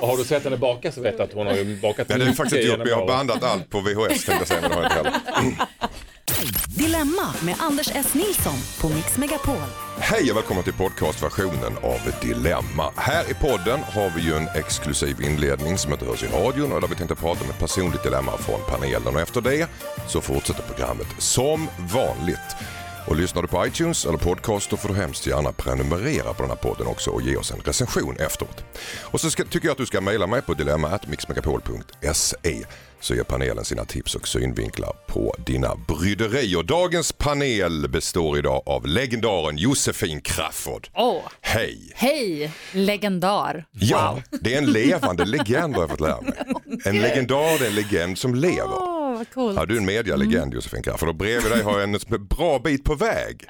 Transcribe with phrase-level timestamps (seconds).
[0.00, 2.16] Och har du sett henne baka så vet du att hon har ju bakat Ja,
[2.16, 4.70] det är mycket faktiskt gjort, vi har bandat allt på VHS tänkte jag säga, men
[4.70, 5.56] det har jag inte heller.
[6.78, 8.14] Dilemma med Anders S.
[8.14, 9.56] Nilsson på Mix Megapol.
[9.98, 12.92] Hej och välkommen till podcastversionen av Dilemma.
[12.96, 16.80] Här i podden har vi ju en exklusiv inledning som inte hörs i radion och
[16.80, 19.68] där vi tänkte prata om ett personligt dilemma från panelen och efter det
[20.08, 22.56] så fortsätter programmet som vanligt.
[23.06, 26.50] Och lyssnar du på iTunes eller podcast då får du hemskt gärna prenumerera på den
[26.50, 28.64] här podden också och ge oss en recension efteråt.
[29.00, 32.64] Och så ska, tycker jag att du ska mejla mig på dilemma.mixmegapol.se
[33.00, 36.62] så ger panelen sina tips och synvinklar på dina bryderier.
[36.62, 40.88] Dagens panel består idag av legendaren Josefin Crafoord.
[40.94, 41.92] Åh, Hej!
[41.94, 43.64] hej, legendar.
[43.72, 46.32] Ja, det är en levande legend har jag fått lära mig.
[46.84, 48.99] En legendar är en legend som lever.
[49.14, 49.56] Vad coolt.
[49.56, 52.18] Ja, du är en medialegend Josefin Crafoord och bredvid dig har jag en som är
[52.18, 53.46] bra bit på väg.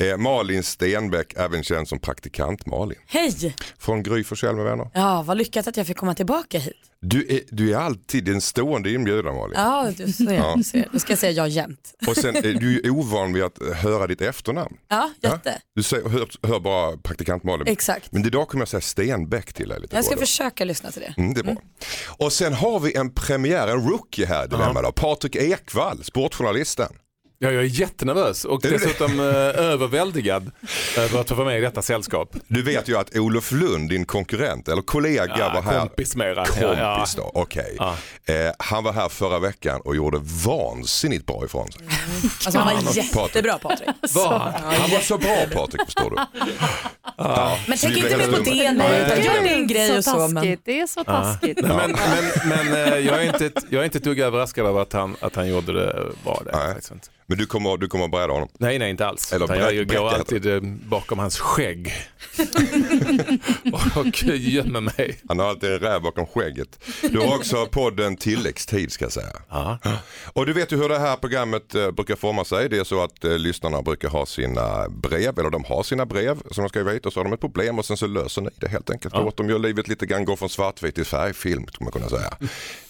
[0.00, 2.98] Eh, Malin Stenbeck, även känd som praktikant Malin.
[3.06, 3.54] Hej!
[3.78, 4.90] Från Gry Forssell med vänner.
[4.94, 6.74] Ja, vad lyckat att jag fick komma tillbaka hit.
[7.00, 9.54] Du är, du är alltid en stående inbjudan Malin.
[9.56, 10.56] Ja, du ser.
[10.56, 10.88] Du ser.
[10.92, 11.94] Då ska jag säga ja jämt.
[12.06, 14.76] Och sen är du är ovan vid att höra ditt efternamn.
[14.88, 15.60] Ja, jätte.
[15.74, 17.66] Du säger, hör, hör bara praktikant Malin.
[17.66, 18.12] Exakt.
[18.12, 21.02] Men idag kommer jag säga Stenbeck till dig lite Jag ska då försöka lyssna till
[21.02, 21.14] det.
[21.16, 21.56] Mm, det är bra.
[22.06, 24.92] Och sen har vi en premiär, en rookie här.
[24.92, 26.92] Patrik Ekwall, sportjournalisten.
[27.38, 30.50] Ja, jag är jättenervös och dessutom eh, överväldigad
[30.98, 32.36] över att få vara med i detta sällskap.
[32.48, 35.78] Du vet ju att Olof Lund, din konkurrent eller kollega var här.
[35.80, 36.44] kompis mera.
[36.44, 37.76] Kompis då, okej.
[37.78, 37.96] Ja.
[38.26, 41.82] Eh, han var här förra veckan och gjorde vansinnigt bra ifrån sig.
[42.44, 43.88] Alltså han var jättebra Patrik.
[44.14, 44.52] Var han?
[44.74, 46.16] Han var så bra Patrik förstår du.
[47.18, 50.28] Ja, Men tänk inte mer på det nu, utan gör din grej och så.
[50.28, 50.56] Men...
[50.64, 51.58] det är så taskigt.
[51.62, 54.66] Nej, men men, men eh, jag, är inte, ett- jag är inte ett dugg överraskad
[54.66, 56.42] över att han, att han gjorde det bra.
[56.92, 57.08] Inte.
[57.28, 58.48] Men du kommer, du kommer att bräda honom.
[58.58, 59.32] nej, nej, inte alls.
[59.32, 61.92] Eller bräck- jag går alltid eh, bakom hans skägg
[63.96, 65.18] och gömmer mig.
[65.28, 66.84] Han har alltid en räv bakom skägget.
[67.02, 69.32] Du har också podden Tilläggstid ska jag säga.
[69.50, 69.78] Ja.
[70.32, 72.68] Och du vet ju hur det här programmet eh, brukar forma sig.
[72.68, 76.36] Det är så att eh, lyssnarna brukar ha sina brev, eller de har sina brev
[76.50, 78.50] som de skriver hit och så har de ett problem och sen så löser ni
[78.56, 79.14] det helt enkelt.
[79.14, 82.36] Låt dem gör livet lite grann gå från svartvit till färgfilm skulle man kunna säga.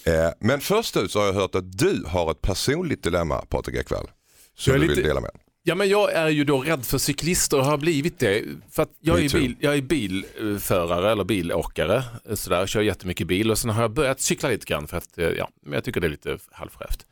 [0.25, 3.75] eh, men först ut så har jag hört att du har ett personligt dilemma Patrik
[3.75, 4.07] Ekwall.
[4.57, 5.31] Som Jag är du vill lite- dela med.
[5.63, 8.43] Ja men jag är ju då rädd för cyklister och har blivit det.
[8.71, 12.03] För att jag, är bil, jag är bilförare eller bilåkare.
[12.33, 15.25] Sådär, kör jättemycket bil och sen har jag börjat cykla lite grann för att eh,
[15.27, 17.05] ja, men jag tycker det är lite halvfräscht.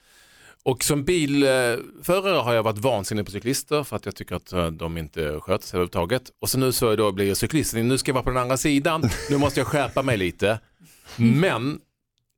[0.64, 4.68] Och som bilförare har jag varit vansinnig på cyklister för att jag tycker att eh,
[4.68, 6.24] de inte sköter sig överhuvudtaget.
[6.42, 8.58] Och så nu så då blir jag cyklisten, nu ska jag vara på den andra
[8.58, 10.60] sidan, nu måste jag skärpa mig lite.
[11.18, 11.80] Men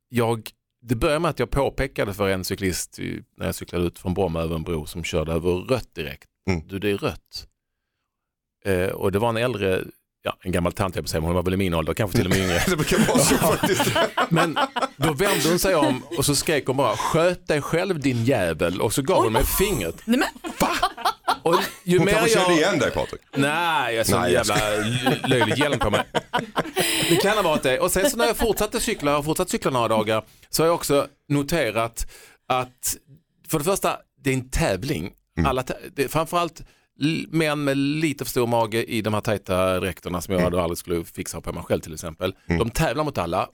[0.09, 0.49] jag,
[0.87, 2.99] det började med att jag påpekade för en cyklist
[3.37, 6.25] när jag cyklade ut från Bromma över en bro som körde över rött direkt.
[6.49, 6.67] Mm.
[6.67, 7.47] Du, det är rött.
[8.65, 9.83] Eh, och det var en äldre,
[10.23, 12.25] ja, en gammal tant jag på säga, hon var väl i min ålder, kanske till
[12.25, 12.63] och med yngre.
[12.67, 13.97] Det brukar vara så faktiskt.
[14.29, 14.57] Men
[14.97, 18.81] då vände hon sig om och så skrek hon bara, sköt dig själv din jävel
[18.81, 20.01] och så gav hon mig fingret.
[20.05, 20.51] Nej, men,
[21.47, 22.57] Och ju Hon mer kanske kände jag...
[22.59, 23.21] igen dig Patrik.
[23.35, 26.03] Nej, jag har sån Nej, jag jävla löjlig hjälm på mig.
[27.09, 27.79] Det kan ha varit det.
[27.79, 30.75] Och sen så när jag fortsatte cykla och fortsatt cykla några dagar så har jag
[30.75, 32.07] också noterat
[32.47, 32.97] att
[33.47, 35.13] för det första, det är en tävling.
[35.45, 36.61] Alla tä- det framförallt
[37.27, 40.77] män med lite för stor mage i de här tajta dräkterna som jag då aldrig
[40.77, 42.35] skulle fixa på mig själv till exempel.
[42.47, 43.49] De tävlar mot alla.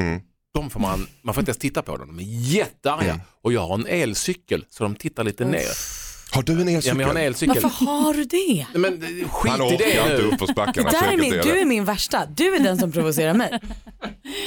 [0.53, 2.07] De får man, man får inte ens titta på dem.
[2.07, 3.19] De är jättearga.
[3.41, 6.02] Och jag har en elcykel så de tittar lite ner.
[6.33, 6.97] Har du en Ja, elcykel?
[6.97, 7.59] men jag har en elcykel.
[7.63, 8.67] varför har du det?
[8.73, 10.29] Nej, Men eh, skit Han i det inte nu.
[10.29, 12.25] Det så där är min, du är min värsta.
[12.25, 13.59] Du är den som provocerar mig.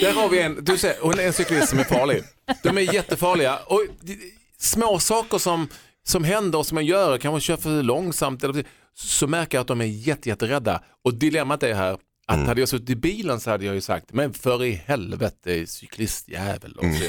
[0.00, 2.22] Där har vi en, du ser, hon är en cyklist som är farlig.
[2.62, 3.56] De är jättefarliga.
[3.56, 4.14] Och d-
[4.58, 5.68] små saker som,
[6.06, 8.64] som händer och som man gör, kanske kör för långsamt, eller,
[8.94, 10.82] så märker jag att de är jätte, jätterädda.
[11.04, 11.92] Och dilemmat är här,
[12.28, 12.48] att Mm.
[12.48, 16.72] hade jag suttit i bilen så hade jag ju sagt, men för i helvete cyklistjävel.
[16.72, 16.96] Och Mm.
[16.98, 17.04] så,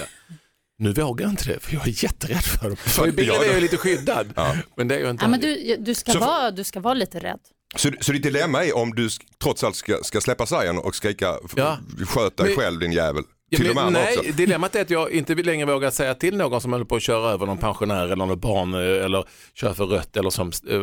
[0.79, 2.77] nu vågar jag inte det, för jag är jätterädd för dem.
[2.99, 4.33] Och i bilen Ja, är det- jag lite skyddad.
[4.77, 5.23] Men det är jag inte.
[5.25, 7.39] Ja, men du, du, ska Så- vara, du ska vara lite rädd.
[7.75, 9.09] Så, så ditt dilemma är om du
[9.43, 11.77] trots allt ska, ska släppa sargen och skrika Ja.
[12.07, 13.23] sköt dig Men- själv din jävel.
[13.49, 14.31] Ja, Till men de andra nej, också.
[14.31, 17.31] dilemmat är att jag inte längre vågar säga till någon som håller på att köra
[17.31, 20.79] över någon pensionär eller något barn eh, eller kör för rött eller som eh,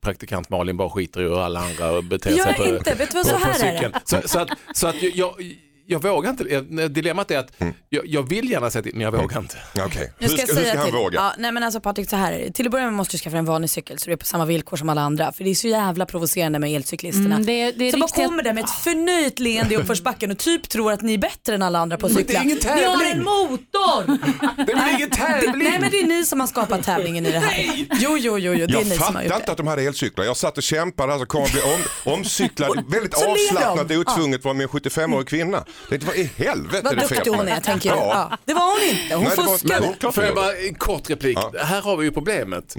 [0.00, 3.16] praktikant Malin bara skiter i hur alla andra beter Gör sig på, inte, vet du
[3.16, 4.00] vad, på, så på här är det.
[4.04, 5.34] Så, så att, så att jag,
[5.90, 6.88] jag, jag vågar inte.
[6.88, 7.74] Dilemmat är att Mm.
[7.88, 9.56] jag, jag vill gärna säga till men jag vågar inte.
[9.86, 11.14] Okej, Nu hur ska, ska, jag hur ska han till, våga?
[11.20, 12.52] Ja, nej men alltså Patrik så här är det.
[12.52, 14.44] Till att börja med måste du skaffa en vanlig cykel så du är på samma
[14.44, 15.32] villkor som alla andra.
[15.32, 17.34] För det är så jävla provocerande med elcyklisterna.
[17.34, 20.30] Mm, det är- det är som bara kommer där med ett förnöjt leende i uppförsbacken
[20.30, 22.42] och typ tror att ni är bättre än alla andra på att det är cykla.
[22.42, 23.12] ingen Ni har tävling.
[23.12, 24.18] en motor!
[24.56, 25.64] Det blir ingen tävling!
[25.70, 27.86] Nej men det är ni som har skapat tävlingen i det här.
[28.00, 29.50] Jo, jo, jo, jo det är Jag ni som har gjort inte det.
[29.52, 30.24] att de hade elcyklar.
[30.24, 34.54] Jag satt och kämpade, alltså kom och bli om, omcyklad, väldigt avslappnat och otvunget var
[34.54, 35.64] med en 75-årig kvinna.
[35.88, 37.54] Tänkte, vad i helvete Vad är det fel duktig på hon mig?
[37.54, 37.98] är tänker jag.
[37.98, 38.28] Ja.
[38.30, 38.38] Ja.
[38.44, 40.12] Det var hon inte, hon Nej, det var- fuskade.
[40.12, 41.38] Får jag bara en kort replik?
[41.40, 41.48] Ja.
[41.48, 41.66] Mm.
[41.66, 42.76] Här har vi ju problemet.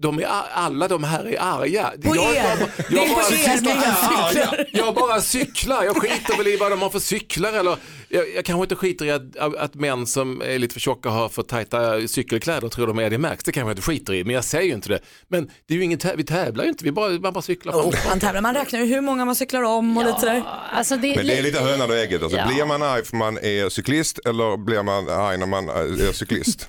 [0.00, 1.92] De är, alla de här är arga.
[2.04, 2.44] På jag, er.
[2.44, 2.58] Jag,
[2.88, 4.66] Det är jag, på bara, er med elcyklar.
[4.72, 7.76] jag bara cyklar, jag skiter väl i vad de har för cyklar eller
[8.08, 11.28] jag, jag kanske inte skiter i att, att män som är lite för tjocka har
[11.28, 13.44] för tajta cykelkläder och tror de är det märks.
[13.44, 15.00] Det kanske jag inte skiter i, men jag säger ju inte det.
[15.28, 17.72] Men det är ju ingen vi tävlar ju inte, vi bara, man bara cyklar.
[17.74, 20.42] Oh, man tävlar, man räknar ju hur många man cyklar om och lite sådär.
[20.72, 22.22] Alltså det, Men det är lite hönan och ägget.
[22.22, 22.46] Alltså, Ja.
[22.46, 26.68] Blir man arg för man är cyklist eller blir man arg när man är cyklist?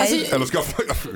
[0.00, 0.58] Nej, Eller ska,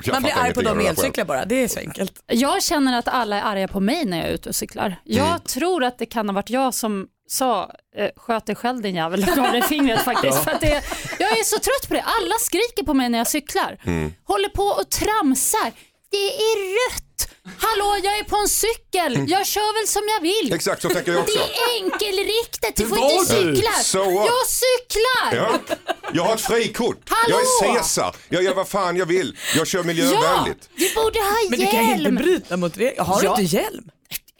[0.03, 2.23] jag man blir arg på de elcyklar bara, det är så enkelt.
[2.27, 4.95] Jag känner att alla är arga på mig när jag är ute och cyklar.
[5.03, 5.39] Jag Mm.
[5.39, 9.23] tror att det kan ha varit jag som sa eh, sköt dig själv din jävel
[9.29, 10.43] och gav dig fingret faktiskt.
[10.43, 10.81] För att det,
[11.19, 12.01] jag är så trött på det.
[12.01, 13.77] Alla skriker på mig när jag cyklar.
[13.85, 14.13] Mm.
[14.23, 15.71] Håller på och tramsar.
[16.13, 17.29] Det är rött.
[17.57, 19.25] Hallå, jag är på en cykel.
[19.27, 20.45] Jag kör väl som jag vill.
[20.45, 20.55] Mm.
[20.55, 21.39] Exakt så tänker jag Det också.
[21.39, 23.71] är enkelriktat, du Det får inte cykla.
[23.83, 24.27] So what?
[24.27, 25.35] Jag cyklar!
[25.35, 25.75] Ja.
[26.13, 27.01] Jag har ett frikort.
[27.09, 27.39] Hallå!
[27.61, 28.15] Jag är Caesar.
[28.29, 29.37] Jag gör vad fan jag vill.
[29.55, 30.69] Jag kör Ja, miljövänligt.
[30.75, 32.15] du borde ha Men du kan ju inte hjälm.
[32.15, 33.03] bryta mot reglerna.
[33.03, 33.35] Har Ja.
[33.35, 33.83] du inte hjälm?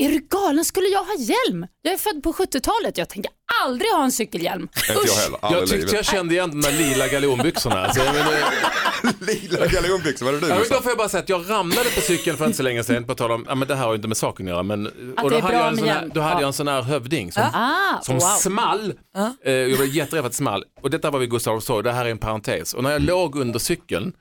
[0.05, 0.65] Är du galen?
[0.65, 1.67] Skulle jag ha hjälm?
[1.81, 2.97] Jag är född på 70-talet.
[2.97, 3.31] Jag tänker
[3.63, 4.61] aldrig ha en cykelhjälm.
[4.63, 5.39] Inte jag heller.
[5.41, 5.93] Jag tyckte livet.
[5.93, 7.85] jag kände igen de där lila galonbyxorna.
[7.85, 8.33] Alltså, jag menar,
[9.25, 11.49] Lila galonbyxor, vad är det Ja, du men då får jag bara säga att jag
[11.49, 13.83] ramlade på cykeln för inte så länge sedan, på tal om, ja, men det här
[13.83, 15.79] har ju inte med saken att göra, men och det då hade, jag en med
[15.79, 16.39] sån här, då hade Ja.
[16.41, 18.21] jag en sån här hövding som, Ah, som wow.
[18.21, 18.93] small.
[19.45, 20.63] Eh, jag blev jätterädd att small.
[20.81, 22.73] Och detta var vid Gustav Adolfstorg, det här är en parentes.
[22.73, 24.13] Och när jag låg under cykeln,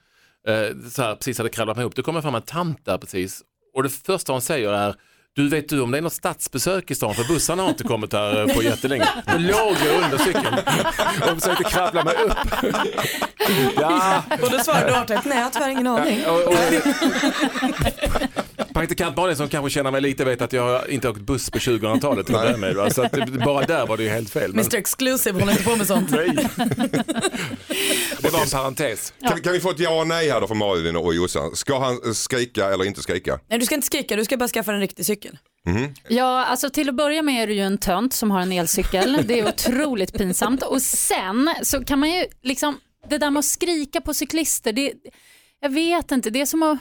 [0.48, 3.42] eh, så här, precis hade kravlat mig upp, då kom fram en tant där precis.
[3.74, 4.94] Och det första hon säger är,
[5.34, 8.12] du vet du om det är något stadsbesök i stan för bussarna har inte kommit
[8.12, 9.08] här eh, på jättelänge.
[9.26, 10.54] Då låg jag under cykeln
[11.22, 12.32] och försökte kravla mig upp.
[13.76, 16.26] Ja, Och då svarade du artigt, nej jag har tyvärr ingen aning.
[16.26, 16.54] och, och,
[18.74, 21.58] Praktikant Malin som kanske känner mig lite vet att jag har inte åkt buss på
[21.58, 22.74] 2000-talet till att börja med.
[22.74, 22.90] va?
[22.90, 24.50] Så att det, bara där var det ju helt fel.
[24.54, 26.10] Men, Mr Exclusive håller inte på med sånt.
[26.10, 26.36] nej.
[28.20, 29.12] Det var en parentes.
[29.22, 31.56] Kan, vi- kan vi få ett ja och nej här då från Malin och Jossan?
[31.56, 33.38] Ska han skrika eller inte skrika?
[33.48, 35.38] Nej du ska inte skrika, du ska bara skaffa en riktig cykel.
[36.08, 39.18] Ja, alltså till att börja med är du ju en tönt som har en elcykel.
[39.24, 40.62] Det är otroligt pinsamt.
[40.62, 42.78] Och sen så kan man ju liksom,
[43.08, 44.92] det där med att skrika på cyklister, det,
[45.60, 46.78] jag vet inte, det är som att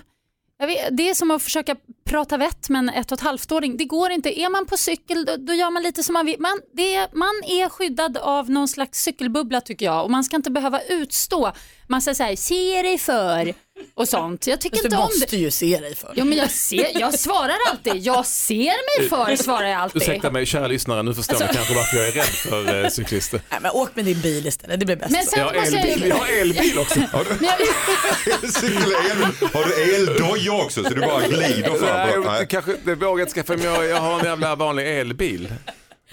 [0.68, 3.78] vet, det är som att försöka prata vett med en ett och ett halvt-åring.
[3.78, 4.40] Det går inte.
[4.40, 6.40] Är man på cykel då, då gör man lite som man vill.
[6.40, 10.36] Man, det är, man är skyddad av någon slags cykelbubbla tycker jag och man ska
[10.36, 11.52] inte behöva utstå
[11.88, 13.54] massa så här, se dig för
[13.94, 14.48] och sånt.
[14.48, 15.20] Jag tycker inte du om det.
[15.20, 16.14] måste ju se dig för.
[16.16, 17.96] Jo, men jag, ser, jag svarar alltid.
[17.98, 20.02] Jag ser mig för, svarar jag alltid.
[20.02, 22.90] Ursäkta mig kära lyssare, nu förstår Alltså- ni kanske varför jag är rädd för eh,
[22.90, 23.42] cyklister.
[23.50, 25.12] Nej, men åk med din bil istället, det blir bäst.
[25.12, 27.00] Men sen Jag har måste jag elbil, jag har elbil också.
[27.00, 29.24] Men jag, är el.
[29.54, 32.24] Har du eldoja också så du bara glider fram?
[32.24, 35.54] Nej, kanske, det vågar jag inte skaffa men jag, jag har en jävla vanlig elbil.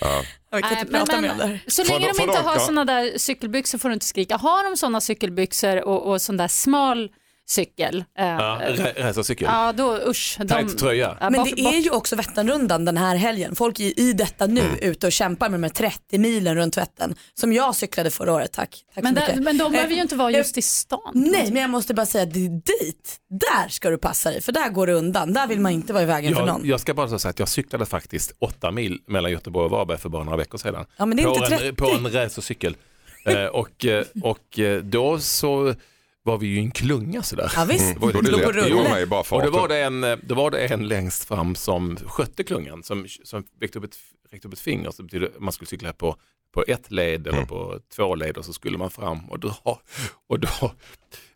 [0.00, 1.60] Ja, kan prata det här.
[1.66, 2.60] så länge de- inte har ja.
[2.60, 4.36] sådana där cykelbyxor får du inte skrika.
[4.36, 7.08] Har de sådana cykelbyxor och, och sån där smal
[7.50, 8.86] cykel, eh, Ja, ja.
[8.96, 9.48] racercykel.
[9.76, 10.36] då usch.
[10.38, 11.16] de- Tajt tröja.
[11.20, 13.56] Ja, Men det är ju också Vätternrundan den här helgen.
[13.56, 17.14] Folk är i detta nu ute och kämpar med de här 30 milen runt Vättern.
[17.34, 18.84] Som jag cyklade förra året, tack.
[18.94, 19.42] tack men, så där, mycket.
[19.44, 21.00] men de Eh, behöver ju inte vara eh, just i stan.
[21.14, 22.48] Nej, men jag måste bara säga att det är
[22.84, 23.16] dit.
[23.30, 25.32] Där ska du passa dig, för där går det undan.
[25.32, 26.66] Där vill man inte vara i vägen för Jag, någon.
[26.68, 30.08] jag ska bara säga att jag cyklade faktiskt åtta mil mellan Göteborg och Varberg för
[30.08, 30.84] bara några veckor sedan.
[30.96, 31.72] Ja, men det är på, inte en, 30.
[31.72, 32.76] på en racercykel.
[33.24, 35.74] Eh, och, eh, och eh, då så
[36.22, 37.52] var vi ju i en klunga sådär.
[37.56, 38.00] Ja, visst.
[38.00, 38.68] Det är det rulle.
[38.68, 41.54] Jo, mig bara Och då var, det en, eh, då var det en längst fram
[41.54, 43.96] som skötte klungan som, som räckte upp ett,
[44.30, 44.90] räckte upp ett finger.
[44.90, 46.16] Så betyder man skulle cykla på,
[46.54, 49.80] på ett led eller på två led och så skulle man fram och dra.
[50.28, 50.48] Och då,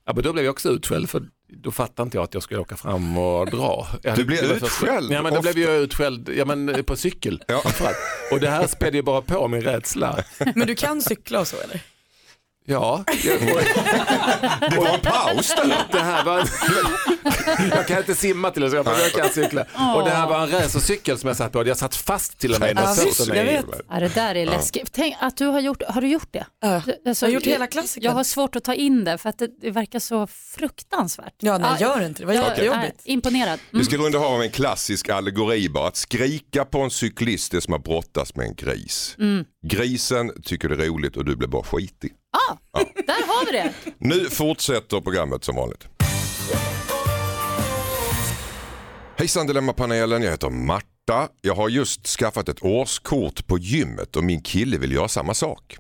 [0.05, 2.61] ja, men då blev jag också utskälld för då fattade inte jag att jag skulle
[2.61, 3.87] åka fram och dra.
[4.17, 5.53] Du blev det utskälld Ja men då ofta.
[5.53, 7.43] blev jag utskälld ja, men, på cykel.
[7.49, 7.63] Ja.
[8.33, 10.25] Och det här spädde ju bara på min rädsla.
[10.55, 11.83] Men du kan cykla och så eller?
[12.65, 13.41] Ja, jag,
[14.71, 15.87] Det var en paus där.
[15.93, 16.49] det här var
[17.77, 19.63] Jag kan inte simma till exempel, men jag kan cykla.
[19.97, 21.67] Och det här var en racercykel som jag satt på.
[21.67, 23.65] Jag satt fast till och med Ja, visst, jag vet.
[23.91, 24.93] Ja, det där är läskigt.
[24.93, 26.47] Tänk att du har gjort, har du gjort det?
[26.61, 26.83] Ja.
[27.07, 28.05] Alltså, Jag har gjort hela klassikern.
[28.05, 31.35] Jag har svårt att ta in det för att det, det verkar så fruktansvärt.
[31.41, 32.23] Ja, nej, gör inte det.
[32.23, 33.01] Det var jag jättejobbigt.
[33.05, 33.59] imponerad.
[33.71, 33.85] Vi Mm.
[33.87, 35.89] skulle runda av med en klassisk allegori bara.
[35.89, 39.17] Att skrika på en cyklist är som att brottas med en gris.
[39.19, 39.45] Mm.
[39.67, 42.13] Grisen tycker det är roligt och du blir bara skitig.
[42.33, 42.85] Ah, ja.
[43.07, 43.75] där har vi det.
[43.99, 45.89] Nu fortsätter programmet som vanligt.
[49.19, 51.29] Hejsan Dilemmapanelen, jag heter Marta.
[51.41, 55.79] Jag har just skaffat ett årskort på gymmet och min kille vill göra samma sak.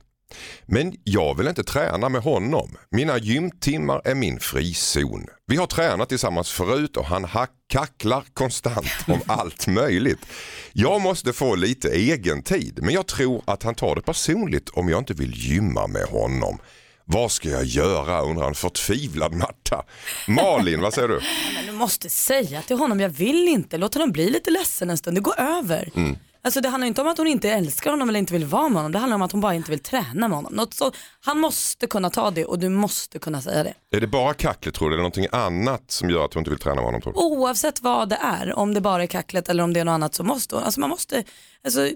[0.67, 2.77] Men jag vill inte träna med honom.
[2.91, 5.27] Mina gymtimmar är min frizon.
[5.47, 10.27] Vi har tränat tillsammans förut och han hack- kacklar konstant om allt möjligt.
[10.73, 14.89] Jag måste få lite egen tid men jag tror att han tar det personligt om
[14.89, 16.59] jag inte vill gymma med honom.
[17.05, 19.85] Vad ska jag göra undrar en förtvivlad Marta.
[20.29, 21.15] Malin, vad säger du?
[21.57, 24.99] Men du måste säga till honom, jag vill inte, låt honom bli lite ledsen en
[24.99, 25.91] stund, det går över.
[25.95, 26.17] Mm.
[26.45, 28.77] Alltså det handlar inte om att hon inte älskar honom eller inte vill vara med
[28.77, 30.55] honom, det handlar om att hon bara inte vill träna med honom.
[30.55, 33.75] Något så, han måste kunna ta det och du måste kunna säga det.
[33.97, 34.95] Är det bara kacklet tror du?
[34.95, 37.19] Är det någonting annat som gör att du inte vill träna med honom tror du?
[37.19, 40.15] Oavsett vad det är, om det bara är kacklet eller om det är något annat
[40.15, 41.25] så måste hon, alltså man måste,
[41.65, 41.91] alltså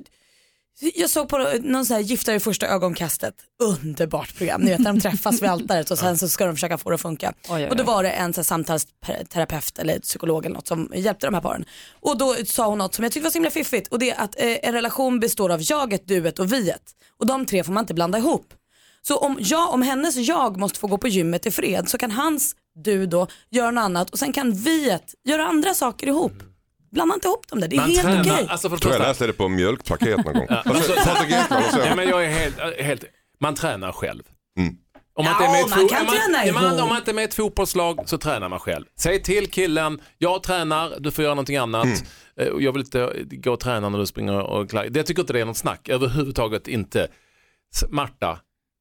[0.80, 4.92] jag såg på någon så här Gifta i första ögonkastet, underbart program, ni vet när
[4.92, 7.32] de träffas vid altaret och sen så ska de försöka få det att funka.
[7.48, 7.70] oj, oj.
[7.70, 11.34] Och då var det en så här, samtalsterapeut eller psykolog eller något som hjälpte de
[11.34, 11.64] här paren.
[12.00, 14.20] Och då sa hon något som jag tyckte var så himla fiffigt och det är
[14.20, 16.82] att eh, en relation består av jaget, duet och viet.
[17.18, 18.54] Och de tre får man inte blanda ihop.
[19.02, 22.10] Så om, jag, om hennes jag måste få gå på gymmet i fred så kan
[22.10, 26.42] hans du då göra något annat och sen kan viet göra andra saker ihop.
[26.96, 28.46] Blanda inte ihop dem där, det är Man helt tränar, okej.
[28.50, 30.46] alltså för det tror jag läste det på mjölkpaket någon gång.
[30.48, 33.04] Säger ja, men jag är helt, helt,
[33.40, 34.22] man tränar själv.
[34.58, 34.74] Mm.
[35.14, 37.24] Om man, Ja, inte man kan om man- man, om man inte är med i
[37.24, 38.84] ett fotbollslag så tränar man själv.
[38.98, 41.84] Säg till killen, jag tränar, du får göra någonting annat.
[41.84, 41.98] Mm.
[42.40, 44.90] Eh, Jag vill inte gå och träna när du springer och klagar.
[44.94, 47.08] Jag tycker inte det är något snack, överhuvudtaget inte.
[47.88, 48.38] Marta,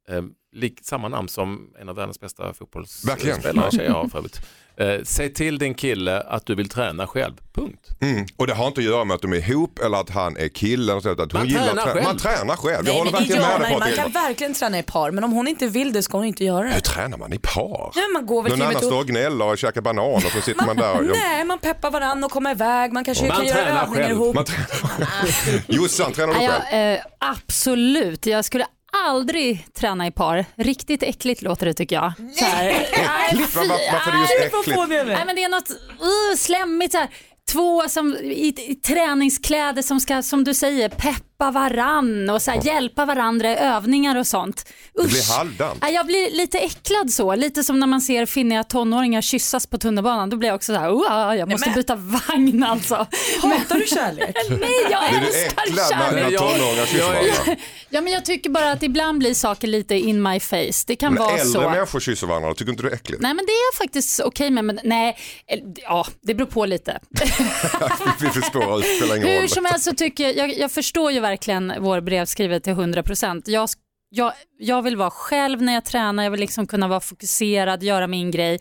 [0.09, 0.21] eh,
[0.55, 2.55] lik, samma namn som en av världens bästa Verkligen.
[2.55, 4.41] fotbollsspelare, tjejer har för övrigt.
[4.77, 7.79] Eh, säg till din kille att du vill träna själv, punkt.
[8.01, 8.25] Mm.
[8.37, 10.47] Och det har inte att göra med att de är ihop eller att han är
[10.47, 10.91] kille.
[10.91, 12.03] Eller så, att hon Man gillar tränar trä- själv.
[12.03, 12.75] Man tränar själv.
[12.75, 14.83] Jag Nej, håller men det verkligen gör med man, dig man kan verkligen träna i
[14.83, 16.81] par men om hon inte vill det ska hon inte göra Hur det.
[16.81, 17.91] tränar man i par?
[17.95, 19.07] Ja, man går väl Någon till annan står och...
[19.07, 20.95] gnäller och käkar banan och så sitter man där.
[20.99, 22.91] Och, Nej, man peppar varandra och kommer iväg.
[22.93, 24.11] Man kanske Man kan göra övningar själv.
[24.11, 24.35] ihop.
[24.35, 25.61] man tränar.
[25.67, 26.95] Jossan, tränar du Ja, själv?
[26.95, 28.65] eh, absolut, jag skulle
[29.03, 30.45] aldrig träna i par.
[30.55, 32.13] Riktigt äckligt låter det tycker jag.
[32.35, 32.63] Så här,
[33.07, 33.55] nej, Äckligt?
[33.55, 35.07] Var- var- Varför är det just äckligt?
[35.07, 37.09] Nej men är något uh, slemmigt så här.
[37.51, 42.61] Två som, i, i träningskläder som ska, som du säger, peppa varann och så här,
[42.65, 44.65] hjälpa varandra i övningar och sånt.
[44.99, 45.05] Usch.
[45.09, 45.77] blir halvdant.
[45.81, 49.77] Ja, jag blir lite äcklad så, lite som när man ser finniga tonåringar kyssas på
[49.77, 50.29] tunnelbanan.
[50.29, 52.95] Då blir jag också så här, jag måste men- byta vagn alltså.
[53.41, 54.35] Hatar du kärlek?
[54.49, 56.33] Nej, jag Blir du älskar äcklad när, när kärlek.
[56.33, 57.55] Jag- tonåringar kysser jag- varandra?
[57.89, 60.83] Ja, men jag tycker bara att ibland blir saker lite in my face.
[60.87, 61.69] Det kan Men vara äldre så.
[61.69, 63.21] människor kysser varandra, tycker inte du det är äckligt?
[63.21, 66.65] Nej men det är jag faktiskt okej med, men nej, eh, ja det beror på
[66.65, 66.99] lite.
[68.21, 69.49] Vi förstår, det spelar ingen Hur roll.
[69.49, 73.41] som helst så tycker jag, jag, jag förstår ju verkligen vår brevskrivare till 100%.
[73.45, 73.69] Jag,
[74.09, 78.07] jag, jag vill vara själv när jag tränar, jag vill liksom kunna vara fokuserad, göra
[78.07, 78.59] min grej.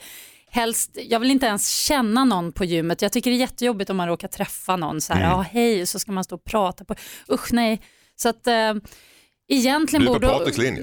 [0.51, 3.03] Helst, jag vill inte ens känna någon på gymmet.
[3.03, 5.31] Jag tycker det är jättejobbigt om man råkar träffa någon så här, Mm.
[5.33, 6.95] ja hej, så ska man stå och prata på,
[7.33, 7.81] usch nej.
[8.17, 8.75] Så att eh,
[9.49, 10.27] egentligen Du är på borde...
[10.29, 10.83] Patriks linje.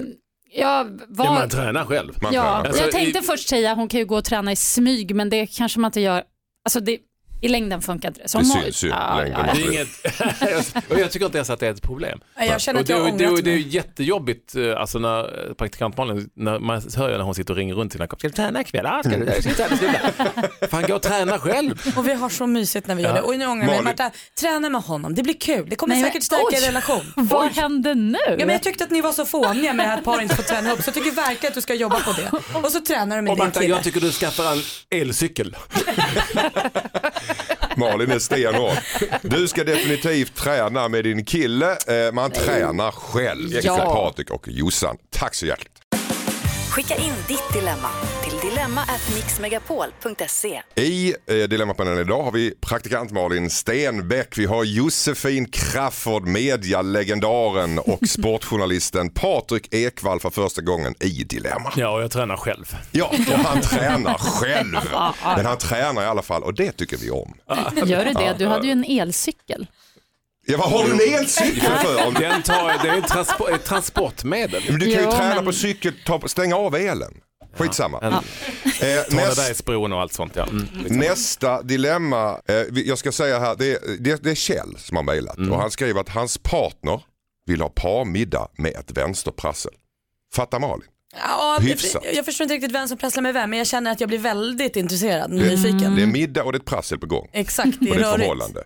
[0.54, 2.12] Ja, var, Ja, man tränar själv.
[2.22, 2.64] Man Ja, tränar.
[2.64, 5.30] Alltså, jag tänkte i- först säga hon kan ju gå och träna i smyg men
[5.30, 6.22] det kanske man inte gör.
[6.64, 6.98] Alltså det,
[7.42, 8.28] I längden funkar inte det.
[8.28, 9.44] Så Det syns ju i ja, längden.
[9.46, 9.66] ja, Det ja.
[9.66, 12.20] är inget, och jag tycker inte ens att det är ett problem.
[12.36, 15.48] Jag känner att det, jag och det, ångrat och det är jättejobbigt, eh, alltså när
[15.48, 18.06] eh, praktikant Malin, när man hör ju när hon sitter och ringer runt till sina
[18.06, 18.84] kompisar, ska du träna ikväll?
[18.84, 19.98] Ja, ska du, ska du träna?
[20.70, 21.92] Fan, gå och träna själv.
[21.96, 23.20] Och vi har så mysigt när vi gör det.
[23.20, 23.82] Och nu ångrar jag mig.
[23.82, 25.14] Marta, träna med honom.
[25.14, 25.66] Det blir kul.
[25.70, 26.54] Det kommer Nej, säkert stärka oj.
[26.62, 27.12] er relation.
[27.16, 28.18] Vad hände nu?
[28.26, 30.68] Ja, men jag tyckte att ni var så fåniga med att par inte får träna
[30.68, 32.58] ihop så jag tycker verkligen att du ska jobba på det.
[32.58, 33.74] Och så tränar du med Och din Marta, kille.
[33.74, 34.62] jag tycker du skaffar en
[35.00, 35.56] elcykel.
[37.76, 38.76] Malin är stenhård.
[39.22, 41.70] Du ska definitivt träna med din kille.
[41.70, 43.76] Eh, Man tränar själv, Ja.
[43.76, 44.96] Patrik och Jossan.
[45.10, 45.72] Tack så hjärtligt.
[46.70, 47.88] Skicka in ditt dilemma
[48.42, 50.62] till dilemma@mixmegapol.se.
[50.74, 57.98] I eh, Dilemmapanelen idag har vi praktikant Malin Stenbeck, vi har Josefin Crafoord, medialegendaren och
[58.08, 61.72] sportjournalisten Patrik Ekwall för första gången i Dilemma.
[61.76, 62.76] Ja, och jag tränar själv.
[62.92, 64.76] Ja, och han tränar själv.
[65.36, 67.34] Men han tränar i alla fall och det tycker vi om.
[67.86, 68.34] Gör det det?
[68.38, 69.66] Du hade ju en elcykel.
[70.46, 72.06] Ja, vad har du en elcykel för?
[72.06, 74.62] Om Den tar, det är ett, transpo, ett transportmedel.
[74.70, 77.12] Men du kan ju Jo, träna men- på cykel, ta, stänga av elen.
[77.56, 77.98] Skitsamma.
[78.02, 78.18] En, Eh,
[78.80, 80.32] näst, Tornebergsbron och allt sånt.
[80.36, 80.42] Ja.
[80.48, 80.66] Mm.
[80.88, 82.54] nästa dilemma, eh,
[82.84, 85.70] jag ska säga här, det, är- det, det är Kjell som har mejlat och han
[85.70, 87.02] skriver att hans partner
[87.46, 89.72] vill ha parmiddag med ett vänsterprassel.
[90.34, 90.84] Fattar Malin?
[91.16, 92.04] Ja, Hyfsat.
[92.14, 94.18] jag förstår inte riktigt vem som prasslar med vem men jag känner att jag blir
[94.18, 95.96] väldigt intresserad, nyfiken.
[95.96, 97.28] Det är middag och det är ett prassel på gång.
[97.32, 98.20] Exakt, det Och är det är rörigt.
[98.22, 98.64] förhållande.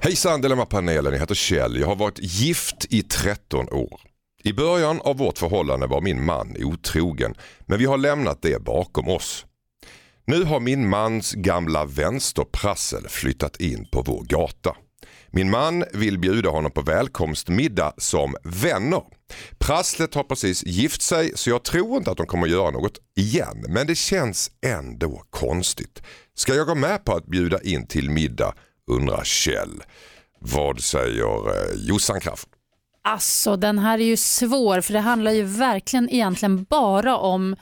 [0.00, 1.76] Hejsan Dilemmapanelen, jag heter Kjell.
[1.80, 4.00] Jag har varit gift i 13 år.
[4.44, 9.08] I början av vårt förhållande var min man otrogen, men vi har lämnat det bakom
[9.08, 9.46] oss.
[10.24, 14.76] Nu har min mans gamla vänsterprassel flyttat in på vår gata.
[15.30, 19.02] Min man vill bjuda honom på välkomstmiddag som vänner.
[19.58, 23.64] Prasslet har precis gift sig så jag tror inte att de kommer göra något igen.
[23.68, 26.02] Men det känns ändå konstigt.
[26.34, 28.54] Ska jag gå med på att bjuda in till middag?
[28.86, 29.82] undrar Kjell.
[30.38, 32.61] Vad säger eh, Jossan Crafoord?
[33.04, 37.56] Alltså den här är ju svår för det handlar ju verkligen egentligen bara om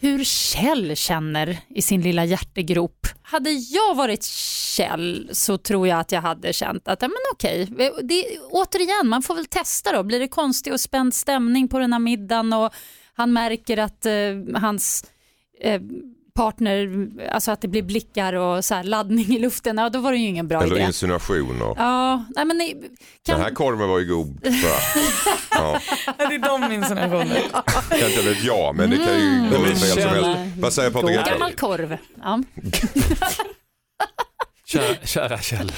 [0.00, 3.06] hur Kjell känner i sin lilla hjärtegrop.
[3.22, 7.66] Hade jag varit Kjell så tror jag att jag hade känt att ja, men okej,
[8.02, 10.02] det, återigen man får väl testa då.
[10.02, 12.74] Blir det konstig och spänd stämning på den här middagen och
[13.14, 14.12] han märker att eh,
[14.54, 15.04] hans
[15.60, 15.80] eh,
[16.38, 20.12] partner, alltså att det blir blickar och så här laddning i luften, ja, då var
[20.12, 20.84] det ju ingen bra Eller idé.
[20.84, 21.74] insinuationer.
[21.76, 22.80] Ja, nej, men nej,
[23.26, 23.34] kan...
[23.34, 24.40] Den här korven var ju god.
[25.50, 25.80] Ja,
[26.16, 27.42] det är de insinuationer.
[28.00, 30.56] kan inte vet jag men det kan ju gå Men hur fel som helst.
[30.58, 31.26] Vad säger Patrik?
[31.26, 31.96] Gammal korv.
[32.22, 32.42] Ja.
[34.64, 35.72] Kära, kära Kjell.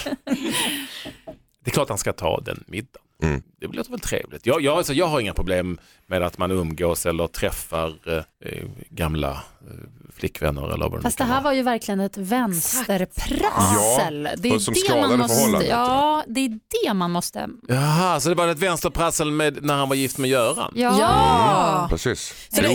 [1.64, 3.02] Det är klart han ska ta den middagen.
[3.22, 3.42] Mm.
[3.60, 4.46] Det låter väl trevligt.
[4.46, 8.64] Jag, jag, alltså, jag har inga problem med att man umgås eller träffar eh, eh,
[8.90, 14.28] gamla eh, flickvänner eller vad det Fast det här var ju verkligen ett vänsterprassel.
[14.32, 17.48] Ja, det är som det man måste, ja, det är det man måste.
[17.68, 20.72] Jaha, så det var ett vänsterprassel med när han var gift med Göran?
[20.76, 20.98] Ja.
[21.00, 21.86] Ja.
[21.90, 22.34] Precis.
[22.54, 22.74] Så det, jag,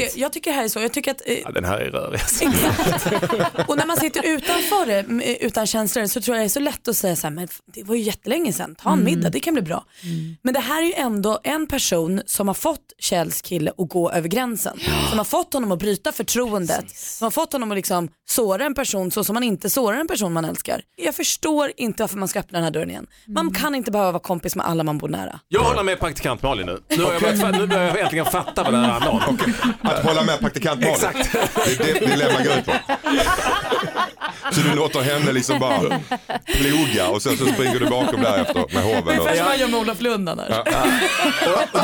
[0.00, 1.90] jag, jag tycker det här är så, jag tycker att eh, Ja, den här är
[1.90, 2.20] rörig.
[3.68, 6.60] Och när man sitter utanför det, m- utan känslor, så tror jag det är så
[6.60, 9.40] lätt att säga så här, men det var ju jättelänge sedan, ta en middag, det
[9.40, 9.84] kan bli bra.
[10.42, 14.10] Men det här är ju ändå en person som har fått Kjells kille att gå
[14.10, 14.78] över gränsen.
[15.08, 16.12] Som har fått honom att bryta
[16.68, 16.96] förtroendet.
[16.98, 20.06] Som har fått honom att liksom såra en person så som man inte sårar en
[20.08, 20.82] person man älskar.
[20.96, 23.06] Jag förstår inte varför man ska öppna den här dörren igen.
[23.26, 25.40] Man kan inte behöva vara kompis med alla man bor nära.
[25.48, 26.80] Jag håller med praktikant Malin nu.
[26.88, 29.38] Nu, har jag börjat, fa- nu börjar jag äntligen fatta vad det här handlar om.
[29.82, 30.94] Att hålla med praktikant Malin.
[30.94, 31.32] Exakt.
[31.32, 32.72] Det är det dilemma går ut på.
[34.52, 36.00] Så du låter henne liksom bara
[36.46, 39.02] ploga och sen så springer du bakom därefter med hoven.
[39.02, 39.10] Och...
[39.12, 40.48] Ungefär som man gör med Olof Lund annars.
[41.72, 41.80] Och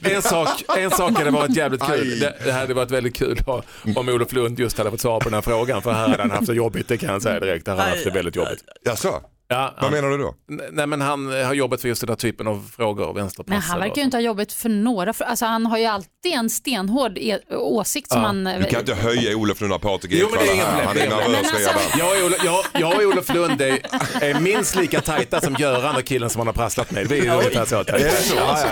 [0.00, 2.18] det en, sak, en sak hade varit jävligt kul.
[2.20, 3.62] Det, det hade varit väldigt kul om-
[3.96, 5.82] om Olof Lund just hade fått svara på den här frågan.
[5.82, 7.64] För här hade han haft det jobbigt, det kan jag säga direkt.
[7.66, 8.64] Där hade han haft det väldigt jobbigt.
[8.84, 9.20] Jaså?
[9.48, 10.34] Ja, Vad han, menar du då?
[10.72, 13.52] nej, men han har jobbat för just den här typen av frågor, vänsterprassel.
[13.54, 15.84] Men han verkar och ju inte ha jobbat för några, för, alltså han har ju
[15.84, 18.26] alltid en stenhård e åsikt som Ja.
[18.26, 18.44] han...
[18.44, 20.84] Du kan inte höja Olof nu när Patrik är Ekwall är här.
[20.86, 21.98] Han är nervös alltså- redan.
[21.98, 23.78] Jag och, Olof, jag, jag och Olof Lund är,
[24.20, 27.08] är minst lika tajta som Göran och killen som han har prasslat med.
[27.08, 27.98] Vi är ungefär så tajta.
[27.98, 28.68] Är det så, Ja, alltså?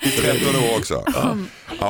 [0.00, 1.04] I 13 år också.
[1.06, 1.36] Ja,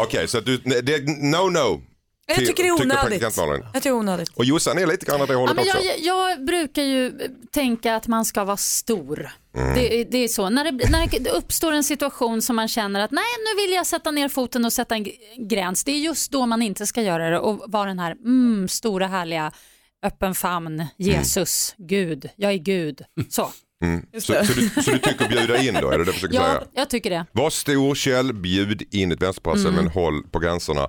[0.03, 1.81] Okej, så att du, det är no no.
[2.29, 3.23] Jag tycker det är onödigt.
[3.23, 4.29] Jag tycker det är onödigt.
[4.35, 5.79] Och Jossan är lite grann åt det Ja, hållet men också.
[5.79, 7.19] jag, jag brukar ju
[7.53, 9.31] tänka att man ska vara stor.
[9.57, 9.75] Mm.
[9.75, 10.51] Det, det är så.
[10.51, 13.87] När det, när det uppstår en situation som man känner att nej, nu vill jag
[13.87, 15.07] sätta ner foten och sätta en
[15.49, 15.85] gräns.
[15.85, 19.07] Det är just då man inte ska göra det och vara den här mm, stora
[19.07, 19.53] härliga
[20.03, 23.03] öppen famn, Jesus, Gud, jag är Gud.
[23.29, 23.53] Så.
[23.85, 24.03] Mm.
[24.13, 26.43] Så, så, du, så du tycker bjuda in då, är det det du försöker Ja,
[26.47, 26.63] säga?
[26.75, 27.25] jag tycker det.
[27.33, 30.81] Var stor Kjell, bjud in ett vänsterprassel men håll på gränserna.
[30.81, 30.89] Ha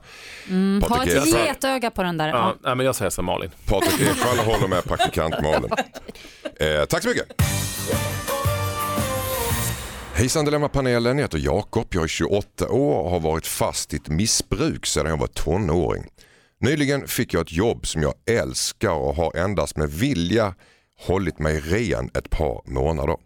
[0.88, 2.28] Patrik, ett getöga på den där.
[2.28, 2.56] Ja, Ja.
[2.64, 3.50] nej, men jag säger som Malin.
[3.66, 5.70] Patrik Ekwall håller med praktikant Malin.
[6.60, 7.26] Eh, tack så mycket.
[10.14, 14.08] Hejsan Dilemmapanelen, jag heter Jakob, jag är 28 år och har varit fast i ett
[14.10, 16.04] missbruk sedan jag var tonåring.
[16.62, 20.54] Nyligen fick jag ett jobb som jag älskar och har endast med vilja
[21.00, 23.18] hållit mig ren ett par månader.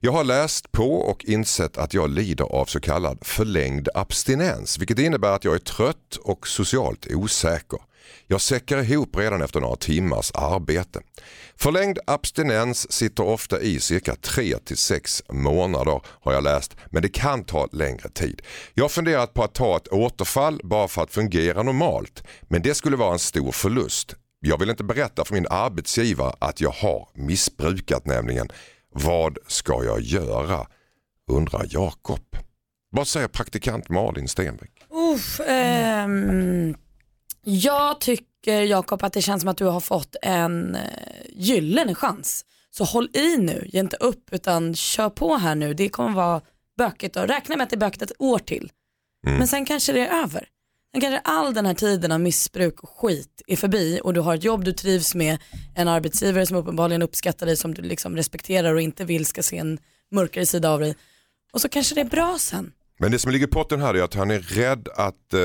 [0.00, 4.98] Jag har läst på och insett att jag lider av så kallad förlängd abstinens vilket
[4.98, 7.78] innebär att jag är trött och socialt osäker.
[8.26, 11.00] Jag säckar ihop redan efter några timmars arbete.
[11.56, 17.68] Förlängd abstinens sitter ofta i cirka 3-6 månader har jag läst men det kan ta
[17.72, 18.42] längre tid.
[18.74, 22.74] Jag har funderat på att ta ett återfall bara för att fungera normalt men det
[22.74, 24.16] skulle vara en stor förlust.
[24.40, 28.48] Jag vill inte berätta för min arbetsgivare att jag har missbrukat nämligen.
[28.92, 30.66] Vad ska jag göra?
[31.30, 32.36] Undrar Jakob.
[32.90, 34.70] Vad säger praktikant Malin Stenbeck?
[34.90, 36.76] Uff, ehm,
[37.44, 40.82] jag tycker Jakob att det känns som att du har fått en eh,
[41.28, 42.44] gyllene chans.
[42.70, 45.74] Så håll i nu, ge inte upp utan kör på här nu.
[45.74, 46.40] Det kommer vara
[46.78, 48.72] bökigt och räkna med att det är bökigt ett år till.
[49.26, 50.48] Men sen kanske det är över.
[50.92, 54.34] Sen kanske all den här tiden av missbruk och skit är förbi och du har
[54.34, 55.38] ett jobb du trivs med,
[55.74, 59.58] en arbetsgivare som uppenbarligen uppskattar dig som du liksom respekterar och inte vill ska se
[59.58, 59.78] en
[60.10, 60.96] mörkare sida av dig.
[61.52, 62.72] Och så kanske det är bra sen.
[62.98, 65.40] Men det som ligger i potten här är att han är rädd att eh,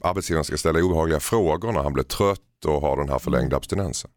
[0.00, 4.10] arbetsgivaren ska ställa obehagliga frågor när han blir trött och har den här förlängda abstinensen.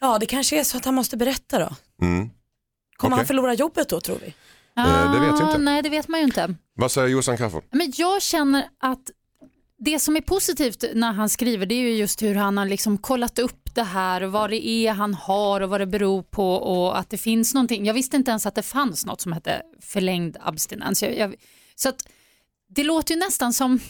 [0.00, 1.74] Ja det kanske är så att han måste berätta då.
[2.02, 2.30] Mm.
[2.96, 3.18] Kommer Okej.
[3.18, 4.34] han förlora jobbet då tror vi?
[4.76, 5.54] Eh, det vet jag inte.
[5.54, 6.54] Ah, Nej, det vet man ju inte.
[6.74, 7.64] Vad säger Jossan Crafoord?
[7.70, 9.10] Men jag känner att
[9.84, 12.98] det som är positivt när han skriver det är ju just hur han har liksom
[12.98, 16.54] kollat upp det här och vad det är han har och vad det beror på
[16.54, 17.86] och att det finns någonting.
[17.86, 21.02] Jag visste inte ens att det fanns något som hette förlängd abstinens.
[21.02, 21.34] Jag, jag,
[21.74, 22.08] så att
[22.68, 23.80] det låter ju nästan som,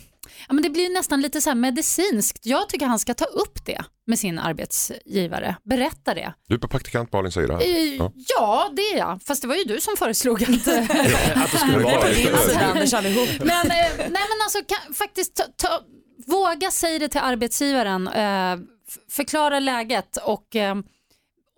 [0.49, 2.47] ja men det blir nästan lite så här medicinskt.
[2.47, 6.35] Jag tycker han ska ta upp det med sin arbetsgivare, berätta det.
[6.49, 7.55] Du är på praktikant Malins sida.
[7.57, 7.63] här.
[7.63, 8.13] Eh, Ja.
[8.39, 9.21] Ja, det är jag.
[9.27, 10.49] Fast det var ju du som föreslog att...
[11.37, 11.97] Att det skulle vara.
[11.97, 13.29] Alltså, Anders allihop.
[13.39, 15.81] men, eh, nej men alltså kan, faktiskt ta, ta,
[16.27, 18.57] våga säga det till arbetsgivaren, eh,
[19.11, 20.75] förklara läget och, eh,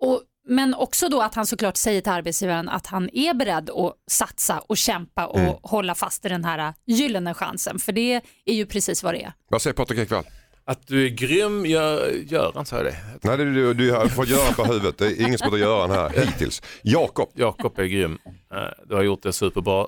[0.01, 3.93] och men också då att han såklart säger till arbetsgivaren att han är beredd att
[4.11, 5.55] satsa och kämpa och Mm.
[5.63, 7.79] hålla fast i den här gyllene chansen.
[7.79, 9.33] För det är ju precis vad det är.
[9.49, 10.23] Vad säger Patrik Ekwall?
[10.65, 12.95] Att du är grym, gör, Göran sa jag det.
[13.21, 14.97] Nej, det, du, du har fått göra på huvudet.
[14.97, 16.61] Det är ingen som heter Göran här hittills.
[16.81, 18.17] Jakob, Jakob är grym.
[18.51, 19.87] Eh, Du har gjort det superbra.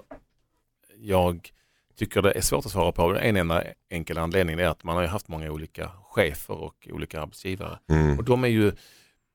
[0.98, 1.50] Jag
[1.98, 3.16] tycker det är svårt att svara på.
[3.18, 7.22] En enda enkel anledning är att man har ju haft många olika chefer och olika
[7.22, 7.80] arbetsgivare.
[8.18, 8.72] Och de är ju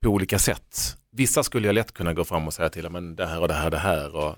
[0.05, 0.97] på olika sätt.
[1.11, 3.55] Vissa skulle jag lätt kunna gå fram och säga till, men det här och det
[3.55, 4.37] här, det här och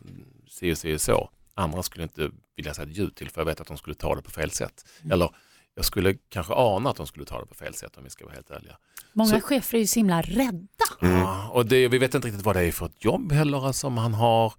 [0.51, 1.31] si och si och så.
[1.55, 4.15] Andra skulle inte vilja säga ett ljud till för jag vet att de skulle ta
[4.15, 4.85] det på fel sätt.
[5.11, 5.31] Eller
[5.75, 8.25] jag skulle kanske ana att de skulle ta det på fel sätt om vi ska
[8.25, 8.77] vara helt ärliga.
[9.13, 10.67] Många Så- chefer är ju så himla rädda.
[11.01, 13.99] Ja, och det, vi vet inte riktigt vad det är för ett jobb heller som
[13.99, 14.53] han har.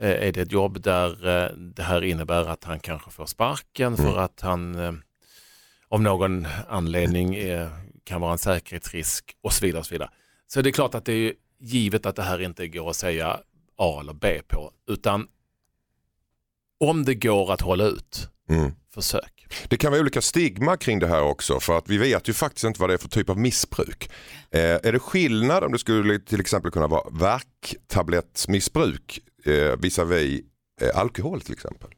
[0.00, 3.96] Eh, Är det ett jobb där eh, det här innebär att han kanske får sparken
[3.96, 4.92] för att han eh,
[5.88, 7.68] av någon anledning eh,
[8.04, 9.80] kan vara en säkerhetsrisk och så vidare.
[9.80, 10.10] Och så, vidare.
[10.48, 13.40] Så det är klart att det är givet att det här inte går att säga
[13.76, 15.26] A eller B på utan
[16.80, 18.72] om det går att hålla ut, mm.
[18.94, 19.46] försök.
[19.68, 22.64] det kan vara olika stigma kring det här också för att vi vet ju faktiskt
[22.64, 24.10] inte vad det är för typ av missbruk.
[24.50, 30.42] Eh, är det skillnad om det skulle till exempel kunna vara värktablettsmissbruk eh, visavi
[30.80, 31.90] eh, alkohol till exempel?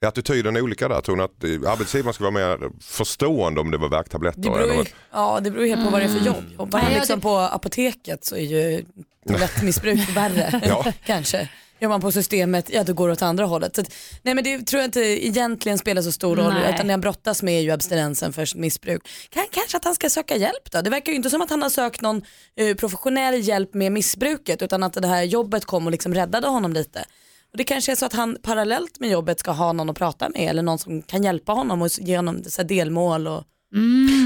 [0.00, 1.00] Är attityden olika där?
[1.00, 4.40] Tror ni att arbetsgivaren ska vara mer förstående om det var värktabletter?
[4.40, 4.88] Det beror ju, eller?
[5.12, 6.44] ja, det beror helt på vad det är för jobb.
[6.58, 8.84] Jobbar han Nej, liksom på apoteket så är ju
[9.28, 10.60] tablettmissbruk värre.
[10.66, 10.92] Ja.
[11.06, 11.48] Kanske.
[11.80, 13.76] Jobbar man på systemet, ja då går det åt andra hållet.
[13.76, 13.82] Så
[14.22, 16.54] nej men det tror jag inte egentligen spelar så stor roll.
[16.54, 16.74] Nej.
[16.74, 19.08] Utan det jag brottas med är ju abstinensen för missbruk.
[19.30, 20.82] Kan, kanske att han ska söka hjälp då.
[20.82, 22.22] Det verkar ju inte som att han har sökt någon
[22.56, 26.72] eh, professionell hjälp med missbruket utan att det här jobbet kom och liksom räddade honom
[26.72, 27.04] lite.
[27.52, 30.28] Och det kanske är så att han parallellt med jobbet ska ha någon att prata
[30.28, 33.26] med eller någon som kan hjälpa honom och ge honom så här delmål.
[33.26, 33.44] Och,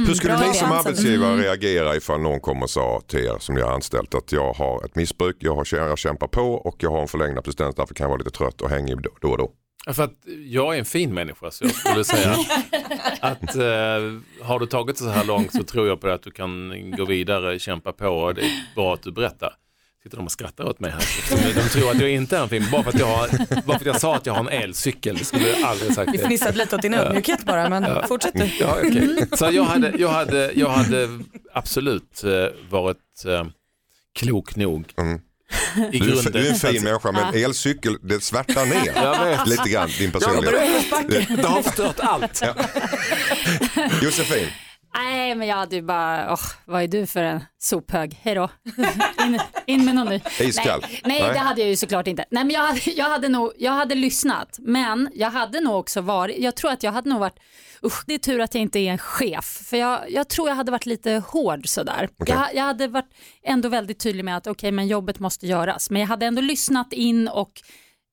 [0.07, 1.45] Hur skulle ni som arbetsgivare Mm.
[1.45, 4.85] reagera ifall någon kom och sa till er som ni har anställt att jag har
[4.85, 8.05] ett missbruk, jag, har, jag kämpar på och jag har en förlängd abstinens därför kan
[8.05, 9.51] jag vara lite trött och hängig då då och då.
[9.93, 10.15] För att
[10.47, 12.31] jag är en fin människa så jag skulle säga
[13.21, 16.31] att eh, har du tagit det så här långt så tror jag på att du
[16.31, 19.55] kan gå vidare, kämpa på och det är bra att du berättar.
[20.03, 21.05] Sitter de och skrattar åt mig här?
[21.55, 23.29] De, tror att jag inte är en fin, bara för att jag, har,
[23.63, 25.17] bara för att jag sa att jag har en elcykel.
[25.17, 26.25] Det skulle jag aldrig sagt vi det.
[26.27, 28.51] fnissade lite åt din ödmjukhet bara men fortsätt du.
[28.61, 29.27] Ja, okej.
[29.37, 31.09] Så jag hade, jag, hade, jag hade
[31.55, 32.31] absolut eh,
[32.71, 33.45] varit eh,
[34.19, 35.21] klok nog Mm.
[35.93, 39.47] i Du, är- du är en fin människa men elcykel det svärtar ner Jag vet.
[39.47, 41.29] lite grann din Ja, personlighet.
[41.43, 42.43] det har förstört allt.
[44.03, 44.47] Josefin,
[44.95, 48.19] Nej, men jag hade ju bara, åh, vad är du för en sophög?
[48.23, 48.51] Hej då.
[49.27, 50.21] In, in med någon ny.
[50.41, 50.81] Iskall?
[50.81, 51.33] Nej, nej, Nej.
[51.33, 52.25] det hade jag ju såklart inte.
[52.31, 56.01] Nej, men jag hade, jag hade nog, jag hade lyssnat, men jag hade nog också
[56.01, 57.39] varit, jag tror att jag hade nog varit,
[57.87, 60.57] usch, det är tur att jag inte är en chef, för jag, jag tror jag
[60.57, 62.09] hade varit lite hård sådär.
[62.19, 62.35] Okej.
[62.35, 66.01] Jag, jag hade varit ändå väldigt tydlig med att okej, men jobbet måste göras, men
[66.01, 67.53] jag hade ändå lyssnat in och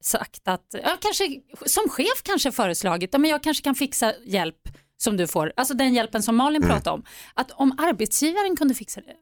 [0.03, 1.23] sagt att, ja, kanske
[1.65, 4.69] som chef kanske föreslagit, ja, men jag kanske kan fixa hjälp
[5.01, 6.75] som du får, alltså den hjälpen som Malin Mm.
[6.75, 7.03] pratade om.
[7.33, 9.13] Att om arbetsgivaren kunde fixa det.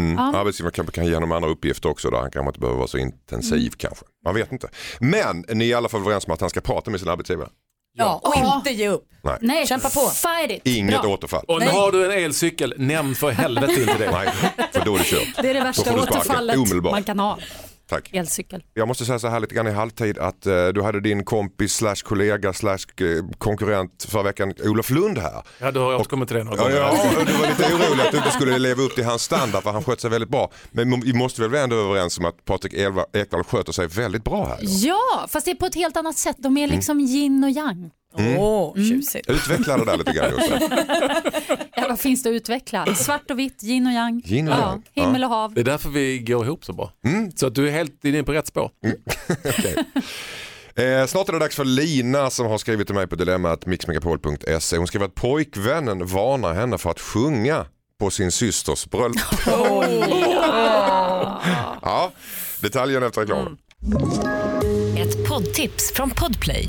[0.00, 0.14] mm.
[0.18, 0.36] Ja.
[0.38, 2.98] arbetsgivaren kanske kan ge honom andra uppgifter också där han kanske inte behöver vara så
[2.98, 4.04] intensiv kanske.
[4.24, 4.68] Man vet inte.
[5.00, 7.48] Men ni är i alla fall överens om att han ska prata med sin arbetsgivare.
[7.92, 8.56] Ja, och Ja.
[8.56, 9.08] inte ge upp.
[9.40, 10.00] Nej, Kämpa på.
[10.00, 10.66] Fight it.
[10.76, 11.10] Inget Bra.
[11.12, 11.44] återfall.
[11.48, 11.74] Och nu Nej.
[11.74, 14.10] har du en elcykel, nämn för helvete inte det.
[14.10, 14.28] Nej,
[14.72, 15.42] för då är det kört.
[15.42, 17.38] Det är det värsta återfallet man kan ha.
[17.90, 18.10] Tack.
[18.12, 18.62] Elcykel.
[18.74, 21.72] Jag måste säga så här lite grann i halvtid att eh, du hade din kompis
[21.74, 23.06] slash kollega slash eh,
[23.38, 25.42] konkurrent förra veckan Olof Lund här.
[25.58, 26.76] Ja, du har återkommit till det några Ja, gånger.
[26.76, 29.62] ja, och du var lite orolig att du inte skulle leva upp till hans standard
[29.62, 30.50] för han skötte sig väldigt bra.
[30.70, 32.74] Men vi måste väl ändå vara överens om att Patrik
[33.12, 34.56] Ekwall sköter sig väldigt bra här.
[34.56, 34.66] Då.
[34.68, 36.36] Ja, fast det är på ett helt annat sätt.
[36.38, 36.76] De är Mm.
[36.76, 37.90] liksom yin och yang.
[38.38, 39.30] Åh, tjusigt.
[39.30, 40.32] Utveckla det där lite grann.
[41.76, 42.94] Ja, vad finns det att utveckla?
[42.94, 44.22] Svart och vitt, yin och yang.
[44.26, 44.82] Yin och yang.
[44.94, 45.54] Ja, himmel och hav.
[45.54, 46.92] Det är därför vi går ihop så bra.
[47.04, 47.32] Mm.
[47.32, 48.70] Så att du är helt inne på rätt spår.
[50.74, 54.76] Eh, snart är det dags för Lina som har skrivit till mig på dilemmat mixmegapol.se.
[54.76, 57.66] Hon skriver att pojkvännen varnar henne för att sjunga
[58.00, 59.20] på sin systers bröllop.
[61.82, 62.12] ja,
[62.60, 63.56] detaljen efter reklamen.
[64.98, 66.68] Ett poddtips från Podplay.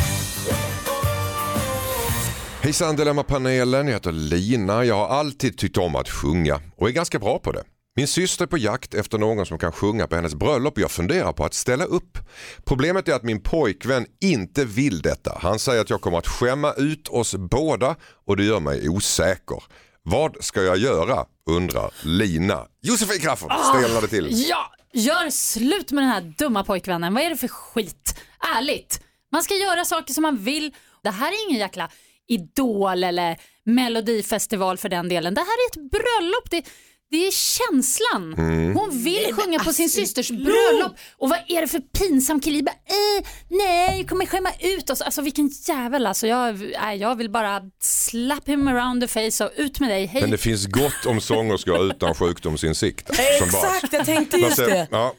[2.63, 4.85] Hejsan Dilemma-panelen, jag heter Lina.
[4.85, 7.63] Jag har alltid tyckt om att sjunga och är ganska bra på det.
[7.95, 10.91] Min syster är på jakt efter någon som kan sjunga på hennes bröllop och jag
[10.91, 12.17] funderar på att ställa upp.
[12.65, 15.37] Problemet är att min pojkvän inte vill detta.
[15.41, 17.95] Han säger att jag kommer att skämma ut oss båda
[18.27, 19.63] och det gör mig osäker.
[20.03, 21.25] Vad ska jag göra?
[21.49, 22.65] undrar Lina.
[22.81, 24.27] Josefin Crafoord stelnade till.
[24.49, 27.13] Ja, gör slut med den här dumma pojkvännen.
[27.13, 28.19] Vad är det för skit?
[28.57, 29.01] Ärligt.
[29.31, 30.73] Man ska göra saker som man vill.
[31.03, 31.89] Det här är ingen jäkla
[32.27, 35.33] idol eller melodifestival för den delen.
[35.33, 36.49] Det här är ett bröllop.
[36.49, 36.65] Det,
[37.11, 38.33] det är känslan.
[38.77, 40.95] Hon vill sjunga på sin systers bröllop.
[41.17, 42.63] Och vad är det för pinsam kille?
[42.63, 45.01] Bara, eh, nej, jag kommer skämma ut oss.
[45.01, 46.27] Alltså vilken jävel alltså.
[46.27, 50.05] Jag, nej, jag vill bara slap him around the face och ut med dig.
[50.05, 50.21] Hej.
[50.21, 53.09] Men det finns gott om sångerskor utan sjukdomsinsikt.
[53.09, 54.87] Exakt, jag tänkte just det.
[54.91, 55.13] Ja,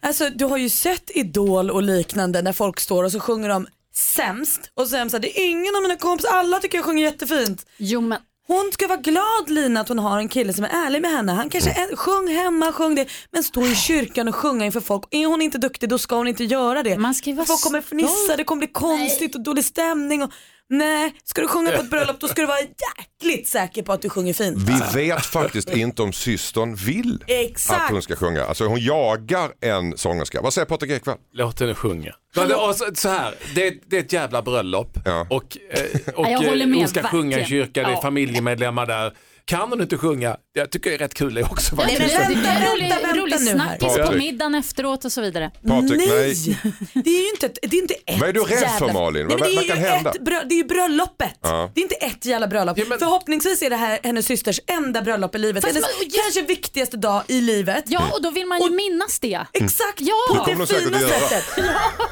[0.00, 3.66] Alltså du har ju sett Idol och liknande när folk står och så sjunger de
[3.96, 7.04] sämst och de så här, det är ingen av mina kompisar, alla tycker jag sjunger
[7.04, 7.66] jättefint.
[7.76, 11.02] Jo men Hon ska vara glad Lina att hon har en kille som är ärlig
[11.02, 11.32] med henne.
[11.32, 13.06] Han kanske är, sjung hemma, sjung det.
[13.30, 15.04] Men stå i kyrkan och sjunga inför folk.
[15.10, 16.98] Är hon inte duktig då ska hon inte göra det.
[16.98, 20.22] Man ska ju vara folk kommer fnissa, det kommer bli konstigt och dålig stämning.
[20.22, 20.32] Och,
[20.70, 24.02] nej, ska du sjunga på ett bröllop då ska du vara jäkligt säker på att
[24.02, 24.58] du sjunger fint.
[24.58, 27.84] vi vet faktiskt inte om systern vill Exakt.
[27.84, 28.44] att hon ska sjunga.
[28.44, 30.40] Alltså hon jagar en sångerska.
[30.42, 31.18] Vad säger Patrik Ekwall?
[31.32, 32.14] Låt henne sjunga.
[32.36, 35.26] Men och så, så här, det, det är ett jävla bröllop Ja.
[35.30, 39.12] och, eh, och håller eh, hon ska sjunga i kyrkan, det är familjemedlemmar där.
[39.46, 42.18] Kan hon inte sjunga, jag tycker det är rätt kul det också Nej, faktiskt.
[42.18, 43.54] men det vänta, en rolig, vänta, vänta rolig nu här.
[43.54, 44.18] snackis på Patrik.
[44.18, 45.50] middagen efteråt och så vidare.
[45.68, 46.08] Patrik, nej.
[46.08, 46.58] nej.
[47.04, 48.68] Det är ju inte ett, det är inte ett Vad är du rädd jävla...
[48.86, 49.26] för, Malin?
[49.26, 50.10] Nej, Vad- men det, vad är kan ju hända?
[50.10, 50.42] Ett brö...
[50.44, 51.38] det är ju bröllopet.
[51.42, 51.70] Ja.
[51.74, 52.78] Det är inte ett jävla bröllop.
[52.78, 55.64] Ja, men- Förhoppningsvis är det här hennes systers enda bröllop i livet.
[55.64, 57.84] Fast hennes man- kanske viktigaste dag i livet.
[57.86, 59.40] Ja, och då vill man ju minnas det.
[59.52, 60.14] Exakt, Ja.
[60.28, 61.28] på Det kommer det hon säkert fina att göra.
[61.28, 61.44] sättet.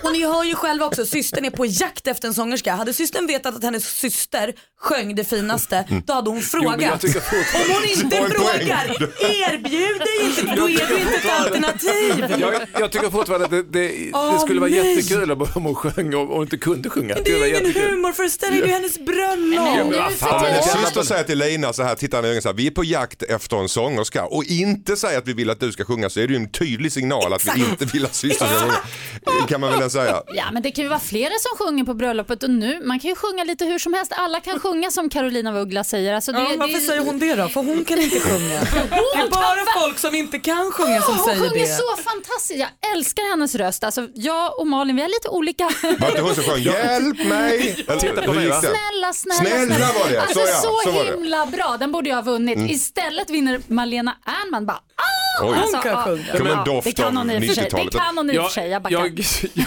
[0.05, 2.75] Och ni hör ju själva också, systern är på jakt efter en sångerska.
[2.75, 6.83] Hade systern vetat att hennes syster sjöng det finaste, då hade hon men frågat.
[6.83, 8.87] jag tycker Om hon inte frågar,
[9.21, 12.41] erbjud dig inte, för då är du inte ett alternativ.
[12.41, 13.89] Jag, jag tycker fortfarande att det, det,
[14.33, 14.97] det skulle vara nej.
[14.97, 17.15] jättekul om hon sjöng och, och inte kunde sjunga.
[17.25, 19.95] Det är ju ingen humorföreställning, det är hennes bröllop.
[20.21, 22.67] Ja, hennes syster säger till Lina så här, tittar henne i ögonen så här, vi
[22.67, 25.85] är på jakt efter en sångerska och inte säger att vi vill att du ska
[25.85, 28.59] sjunga så är det ju en tydlig signal att vi inte vill att systern ska
[28.59, 29.47] sjunga.
[29.49, 30.23] kan man väl säga.
[30.35, 33.11] Ja men det kan ju vara flera som sjunger på bröllopet och nu, man kan
[33.11, 34.13] ju sjunga lite hur som helst.
[34.17, 36.15] Alla kan sjunga som Carolina af Ugglas säger.
[36.15, 37.49] Alltså, det, Ja, varför det, säger hon det då?
[37.49, 38.61] För hon kan inte sjunga.
[38.61, 41.67] Det är bara folk som inte kan sjunga som Hon säger sjunger det.
[41.67, 42.61] så fantastiskt.
[42.61, 43.85] Jag älskar hennes röst.
[43.85, 45.71] Alltså, jag och Malin, vi är lite olika.
[46.01, 47.85] Var inte hon som sjöng hjälp mig?
[47.89, 48.61] Eller, Titta på hur mig, gick va?
[48.61, 48.67] det?
[48.69, 51.11] Snälla, snälla, Snälla var det, Alltså så ja, så, så var det.
[51.11, 51.23] Mm.
[51.23, 51.77] himla bra.
[51.81, 52.71] Den borde jag ha vunnit.
[52.71, 55.43] Istället vinner Malena Ernman bara ah!
[55.43, 55.59] Oj.
[55.73, 56.03] Hon kan ja.
[56.05, 56.37] sjunga.
[56.37, 57.65] Som en Ja, doft det kan av hon i och för sig.
[57.65, 57.95] Det 90-talet.
[57.95, 58.69] kan hon i och för sig.
[58.69, 58.99] Jag backar.
[59.01, 59.15] jag,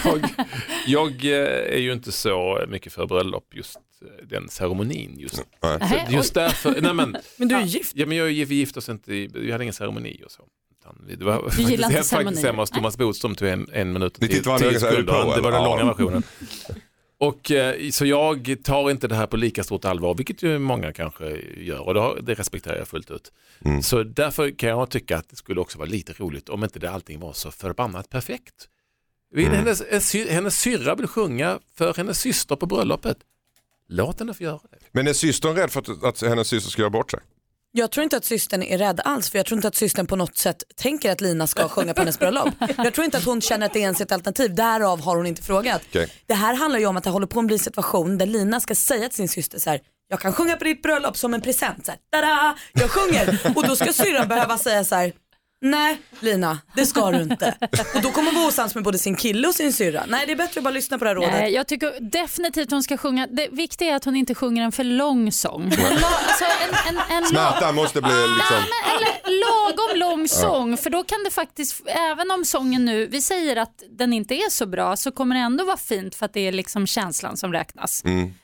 [0.04, 0.30] jag,
[0.86, 3.76] jag eh, är ju inte så mycket för bröllop, just
[4.22, 5.14] den ceremonin.
[5.18, 5.78] Just, Nej.
[6.08, 7.92] Så just därför, nej men, Men du är gift.
[7.96, 10.42] ja, men jag, gifte oss inte, i- vi hade ingen ceremoni och så.
[10.80, 13.92] Utan vi- Det var Du gillar inte faktiskt hemma hos Thomas Bodström tog en, en
[13.92, 15.34] minut i tio är du sekunder.
[15.36, 16.22] Det var den långa versionen.
[17.18, 20.92] Och, eh, så jag tar inte det här på lika stort allvar, vilket ju många
[20.92, 23.32] kanske gör och det, respekterar jag fullt ut.
[23.64, 23.82] Mm.
[23.82, 26.90] Så därför kan jag tycka att det skulle också vara lite roligt om inte det
[26.90, 28.68] allting var så förbannat perfekt.
[29.36, 29.52] Mm.
[29.52, 33.16] hennes, hennes syrra vill sjunga för hennes syster på bröllopet.
[33.88, 34.78] Låt henne få göra det.
[34.92, 37.20] Men är systern rädd för att, att hennes syster ska göra bort sig?
[37.72, 40.16] Jag tror inte att systern är rädd alls för jag tror inte att systern på
[40.16, 42.48] något sätt tänker att Lina ska sjunga på hennes bröllop.
[42.76, 45.26] Jag tror inte att hon känner att det är ens ett alternativ, därav har hon
[45.26, 45.82] inte frågat.
[45.88, 46.12] Okej.
[46.26, 48.60] Det här handlar ju om att det håller på att bli en situation där Lina
[48.60, 49.80] ska säga till sin syster så här.
[50.08, 51.86] Jag kan sjunga på ditt bröllop som en present.
[51.86, 52.56] Så här, Tada!
[52.72, 55.12] Jag sjunger och då ska syrran behöva säga så här.
[55.60, 57.54] Nej Lina, det ska du inte.
[57.94, 60.04] Och då kommer hon vara osams med både sin kille och sin syrra.
[60.08, 61.32] Nej det är bättre att bara lyssna på det här rådet.
[61.32, 63.26] Nej, jag tycker definitivt hon ska sjunga.
[63.26, 65.62] Det viktiga är att hon inte sjunger en för lång sång.
[65.62, 68.56] En, la, alltså en, en, en, Smärtan måste bli liksom...
[68.56, 70.76] men, eller, lagom lång sång.
[70.76, 74.50] För då kan det faktiskt, även om sången nu, vi säger att den inte är
[74.50, 77.52] så bra, så kommer det ändå vara fint för att det är liksom känslan som
[77.52, 78.04] räknas.
[78.04, 78.34] Mm.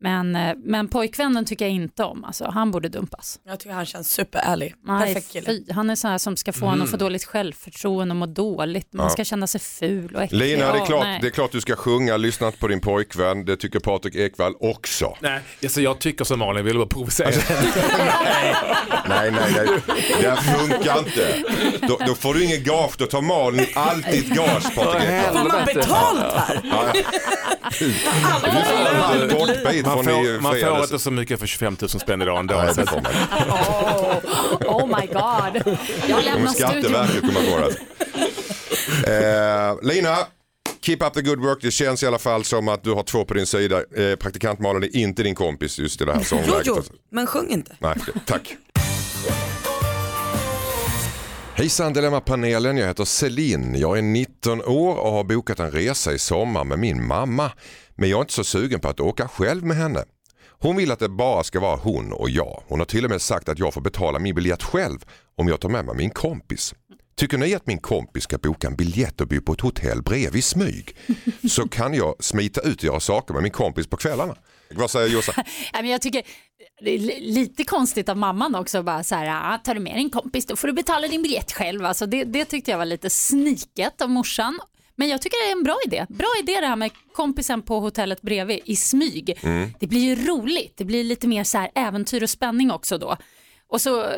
[0.00, 3.38] Men, eh, men pojkvännen tycker jag inte om, alltså, han borde dumpas.
[3.44, 4.74] Jag tycker han känns superärlig.
[4.84, 5.46] Nej, Perfekt kille.
[5.46, 8.26] fy, han är sån här som ska få honom att få dåligt självförtroende och må
[8.26, 8.92] dåligt.
[8.92, 9.10] Man Ja.
[9.10, 10.38] ska känna sig ful och äcklig.
[10.38, 11.18] Lina, det är, Ja, klart, nej.
[11.22, 13.44] det är klart du ska sjunga, lyssna inte på din pojkvän.
[13.44, 15.16] Det tycker Patrik Ekwall också.
[15.20, 17.26] Nej, alltså jag tycker som Malin, vill bara provocera.
[17.26, 17.52] Alltså,
[19.08, 19.66] Nej, nej, nej.
[20.20, 21.42] Det här funkar inte.
[21.88, 25.36] Då, då får du ingen gage, då tar Malin alltid gage Patrik Ekwall.
[25.50, 26.60] Får man betalt här?
[26.64, 27.02] Ja, ja.
[29.72, 32.54] Du Man får, man får inte så mycket för 25 000 spänn idag ändå.
[32.54, 33.12] Nej, det att- får man.
[34.66, 35.76] Oh, oh my god.
[36.08, 36.82] Jag lämnar studion.
[36.82, 37.76] Skatteverket kommer på det.
[39.06, 40.16] Eh, Lina,
[40.80, 41.58] keep up the good work.
[41.62, 43.76] Det känns i alla fall som att du har två på din sida.
[43.96, 46.66] Eh, praktikant Malin är inte din kompis just i det här Jo, sångläget.
[46.66, 47.76] jo, men sjung inte.
[47.78, 47.94] Nej,
[48.26, 48.56] tack.
[51.58, 53.74] Hejsan Dilemma-panelen, jag heter Celine.
[53.78, 57.52] Jag är 19 år och har bokat en resa i sommar med min mamma.
[57.94, 60.04] Men jag är inte så sugen på att åka själv med henne.
[60.48, 62.62] Hon vill att det bara ska vara hon och jag.
[62.66, 64.98] Hon har till och med sagt att jag får betala min biljett själv
[65.36, 66.74] om jag tar med mig min kompis.
[67.16, 70.44] Tycker ni att min kompis ska boka en biljett och bo på ett hotell bredvid
[70.44, 70.96] smyg?
[71.50, 74.36] Så kan jag smita ut och göra saker med min kompis på kvällarna.
[74.70, 75.34] Vad säger Jossan?
[75.84, 76.22] Jag tycker
[77.20, 80.56] lite konstigt av mamman också bara så här, ah, tar du med din kompis då
[80.56, 81.84] får du betala din biljett själv.
[81.86, 84.58] Alltså det, det tyckte jag var lite sniket av morsan.
[84.98, 86.06] Men jag tycker det är en bra idé.
[86.08, 89.38] Bra idé det här med kompisen på hotellet bredvid i smyg.
[89.80, 90.72] Det blir ju roligt.
[90.76, 93.16] Det blir lite mer så här äventyr och spänning också då.
[93.68, 94.08] Och så eh,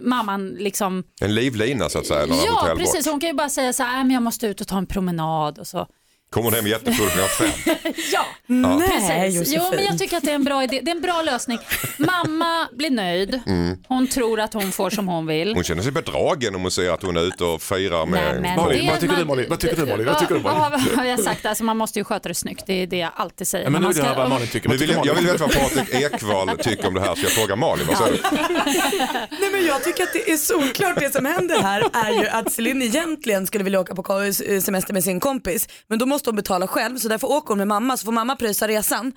[0.00, 2.26] mamman liksom, En livlina så att säga.
[2.46, 4.66] ja precis, hon kan ju bara säga så här, "Nej, men jag måste ut och
[4.68, 5.86] ta en promenad och så.
[6.34, 7.74] Kommer hon hem jättefull klockan fem?
[8.12, 9.54] Ja, Nej, Precis.
[9.56, 10.80] Jo, men jag tycker att det är en bra idé.
[10.82, 11.58] Det är en bra lösning.
[11.98, 13.40] Mamma blir nöjd.
[13.88, 15.54] Hon tror att hon får som hon vill.
[15.54, 18.20] Hon känner sig bedragen om hon ser att hon är ute och firar med...
[18.32, 19.46] Nej, men Malin, det- vad tycker du, man- Malin?
[19.50, 20.06] Vad tycker du, Malin?
[20.06, 20.58] Vad tycker du, Malin?
[20.70, 21.46] Vad har jag sagt?
[21.46, 22.64] Alltså, man måste ju sköta det snyggt.
[22.66, 23.64] Det är det jag alltid säger.
[23.64, 24.68] Ja, men nu Man vill jag höra ska- vad Malin tycker.
[24.68, 25.40] Nu Vad vill tycker jag, jag vill Malin?
[25.48, 27.86] veta vad Patrik Ekwall tycker om det här så jag frågar Malin.
[27.86, 28.18] Vad säger du?
[29.40, 32.52] Nej men jag tycker att det är solklart det som händer här är ju att
[32.52, 36.66] Celine egentligen skulle vilja åka på semester med sin kompis men då måste hon betala
[36.66, 39.12] själv så därför åker hon med mamma så får mamma pröjsa resan.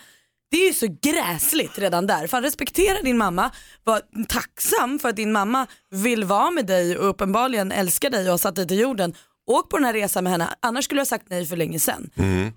[0.52, 2.28] Det är ju så gräsligt redan där.
[2.28, 3.52] Fan respektera din mamma,
[3.84, 8.32] var tacksam för att din mamma vill vara med dig och uppenbarligen älskar dig och
[8.32, 9.14] har satt dig till jorden.
[9.46, 11.80] Åk på den här resan med henne, annars skulle jag ha sagt nej för länge
[11.80, 12.10] sedan.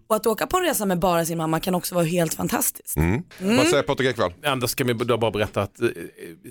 [0.09, 2.97] Och att åka på en resa med bara sin mamma kan också vara helt fantastiskt.
[3.39, 4.33] Vad säger Patrik Ekwall?
[4.45, 5.89] Anders ska vi då bara berätta att eh,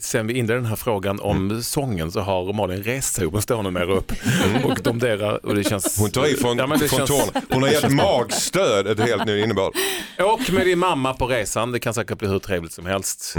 [0.01, 3.43] sen vi inledde den här frågan om sången så har Malin rest sig upp och
[3.43, 4.11] står nu mer upp
[4.63, 5.99] och domderar och det känns...
[5.99, 7.45] Hon tar i från, Ja, men det från känns- tårna.
[7.49, 9.73] Hon har gett magstöd ett helt ny innebörd.
[10.19, 13.35] Åk med din mamma på resan, det kan säkert bli hur trevligt som helst.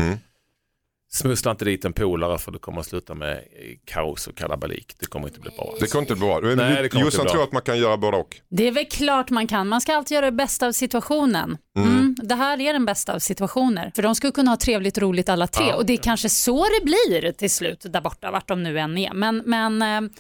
[1.25, 1.37] Mm.
[1.37, 3.45] Smussla inte dit en polare för det kommer att sluta med
[3.85, 4.95] kaos och kalabalik.
[4.99, 5.75] Det kommer inte bli bra.
[5.81, 6.41] Det kommer inte bli bra.
[6.41, 7.45] Nej, det kommer inte Jossan bli tror bra.
[7.45, 8.37] att man kan göra både och.
[8.49, 9.69] Det är väl klart man kan.
[9.69, 11.59] Man ska alltid göra det bästa av situationen.
[11.77, 12.17] Mm.
[12.23, 13.93] Det här är den bästa av situationer.
[13.95, 15.73] För de ska kunna ha trevligt och roligt alla tre.
[15.73, 18.99] Och det är kanske så det blir till slut där borta, vart de nu än
[18.99, 19.13] är.
[19.13, 20.11] Men, men eh,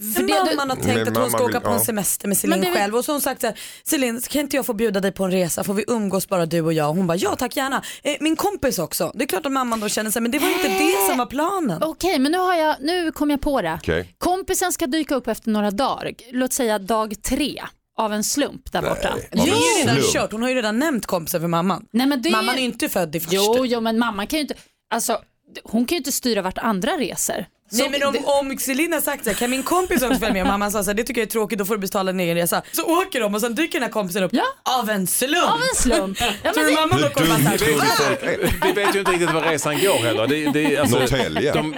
[0.00, 1.84] för Men det, mamman har tänkt att hon ska åka vill- på en ja.
[1.84, 4.56] semester med Celine det själv och så har hon sagt så här, Celine kan inte
[4.56, 6.88] jag få bjuda dig på en resa, får vi umgås bara du och jag?
[6.90, 7.82] Och hon bara ja tack gärna.
[8.02, 9.12] Eh, min kompis också.
[9.14, 11.26] Det är klart att mamman då känner sig men det var inte det som var
[11.26, 11.82] planen.
[11.82, 13.78] Okej, men nu, har jag, nu kom jag på det.
[13.82, 14.14] Okej.
[14.18, 16.12] Kompisen ska dyka upp efter några dagar.
[16.32, 17.62] Låt säga dag tre
[17.98, 19.14] av en slump där borta.
[19.14, 19.28] Nej.
[19.30, 20.12] Det är ju redan slump.
[20.12, 21.86] kört, hon har ju redan nämnt kompisen för mamman.
[21.92, 22.30] Nej, men det...
[22.30, 23.36] Mamman är ju inte född i första.
[23.36, 24.54] Jo, jo, men mamma kan ju inte...
[24.94, 25.18] Alltså,
[25.64, 27.46] hon kan ju inte styra vart andra reser.
[27.72, 28.18] Nej Så men om, det-
[28.50, 30.82] om Celine har sagt så här, kan min kompis också följa med och mamman sa
[30.84, 32.62] så här, det tycker jag är tråkigt, då får du betala din egen resa.
[32.72, 34.44] Så åker de och sen dyker den här kompisen upp Ja.
[34.80, 35.48] av en slump.
[35.50, 36.18] Av en slump.
[36.42, 38.64] Ja, Tror du det- mamman då kommer du såhär?
[38.66, 40.26] Vi vet ju inte riktigt var resan går heller.
[40.26, 41.52] Det, det, är alltså, Norrtälje.
[41.52, 41.70] de,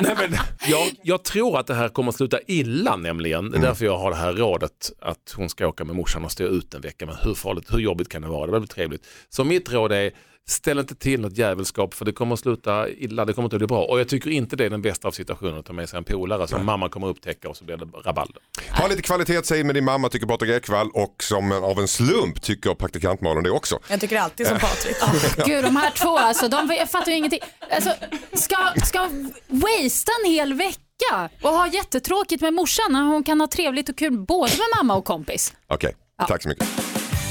[0.00, 0.36] nej men,
[0.68, 3.50] jag, jag tror att det här kommer att sluta illa nämligen.
[3.50, 6.32] Det är därför jag har det här rådet att hon ska åka med morsan och
[6.32, 7.06] stå ut en vecka.
[7.06, 8.46] Men hur farligt, hur jobbigt kan det vara?
[8.46, 9.06] Det är väldigt trevligt.
[9.30, 10.10] Så mitt råd är
[10.46, 13.60] Ställ inte till något jävelskap för det kommer att sluta illa, det kommer inte att
[13.60, 13.84] bli bra.
[13.84, 16.04] Och jag tycker inte det är den bästa av situationer att ta med sig en
[16.04, 18.42] polare som mamma kommer upptäcka och så blir det rabalder.
[18.70, 22.74] Ha lite kvalitetstid med din mamma tycker Patrik Ekwall och som av en slump tycker
[22.74, 23.78] praktikant Malin det också.
[23.88, 24.96] Jag tycker alltid som Patrik.
[25.46, 27.40] Gud, de här två alltså, de jag fattar ju ingenting.
[27.70, 27.90] Alltså,
[28.32, 29.08] ska, ska
[29.48, 33.98] wastea en hel vecka och ha jättetråkigt med morsan när hon kan ha trevligt och
[33.98, 35.54] kul både med mamma och kompis.
[35.68, 35.94] Okej,
[36.28, 36.68] tack så mycket.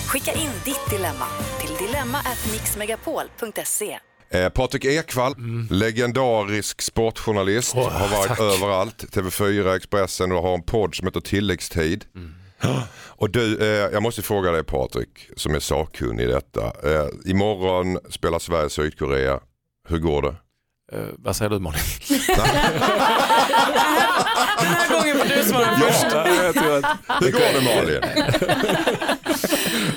[0.08, 1.26] Skicka in ditt dilemma
[1.84, 4.00] till dilemma@mixmegapol.se.
[4.30, 5.36] Eh, Patrik Ekwall,
[5.70, 8.40] legendarisk sportjournalist, Åh, har varit tack.
[8.40, 9.06] överallt.
[9.12, 12.06] TV4, Expressen och har en podd som heter Tilläggstid.
[12.96, 16.62] Och du, eh, jag måste fråga dig Patrik, som är sakkunnig i detta.
[16.66, 19.40] Eh, imorgon spelar Sverige Sydkorea.
[19.90, 20.36] Hur går det?
[20.94, 21.80] Eh, vad säger du Malin?
[22.10, 22.20] Den
[24.68, 26.06] här gången får du svara först.
[26.12, 26.20] Ja,
[26.78, 28.02] att, Hur går det Malin?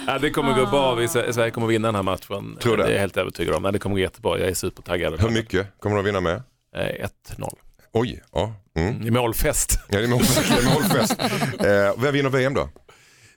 [0.07, 0.95] ja, det kommer gå bra.
[0.95, 2.57] Vi, Sverige kommer vinna den här matchen.
[2.61, 2.83] Tror det?
[2.83, 3.63] Det är jag helt övertygad om.
[3.63, 4.39] Nej, det kommer gå jättebra.
[4.39, 5.21] Jag är supertaggad.
[5.21, 6.43] Hur mycket kommer du att vinna med?
[6.77, 7.55] Eh, 1-0.
[7.93, 8.53] Oj, ja.
[8.77, 9.07] Mm.
[9.07, 9.79] I målfest.
[9.89, 11.21] Ja, det är mål- det är målfest.
[11.61, 12.69] Eh, vem vinner VM då?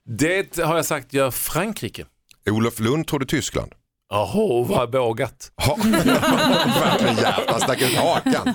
[0.05, 2.05] Det har jag sagt gör Frankrike.
[2.49, 3.71] Olof Lund trodde Tyskland.
[4.09, 5.51] Jaha, vad vågat.
[5.67, 5.75] Ja,
[6.81, 8.53] verkligen jävla stack ut hakan.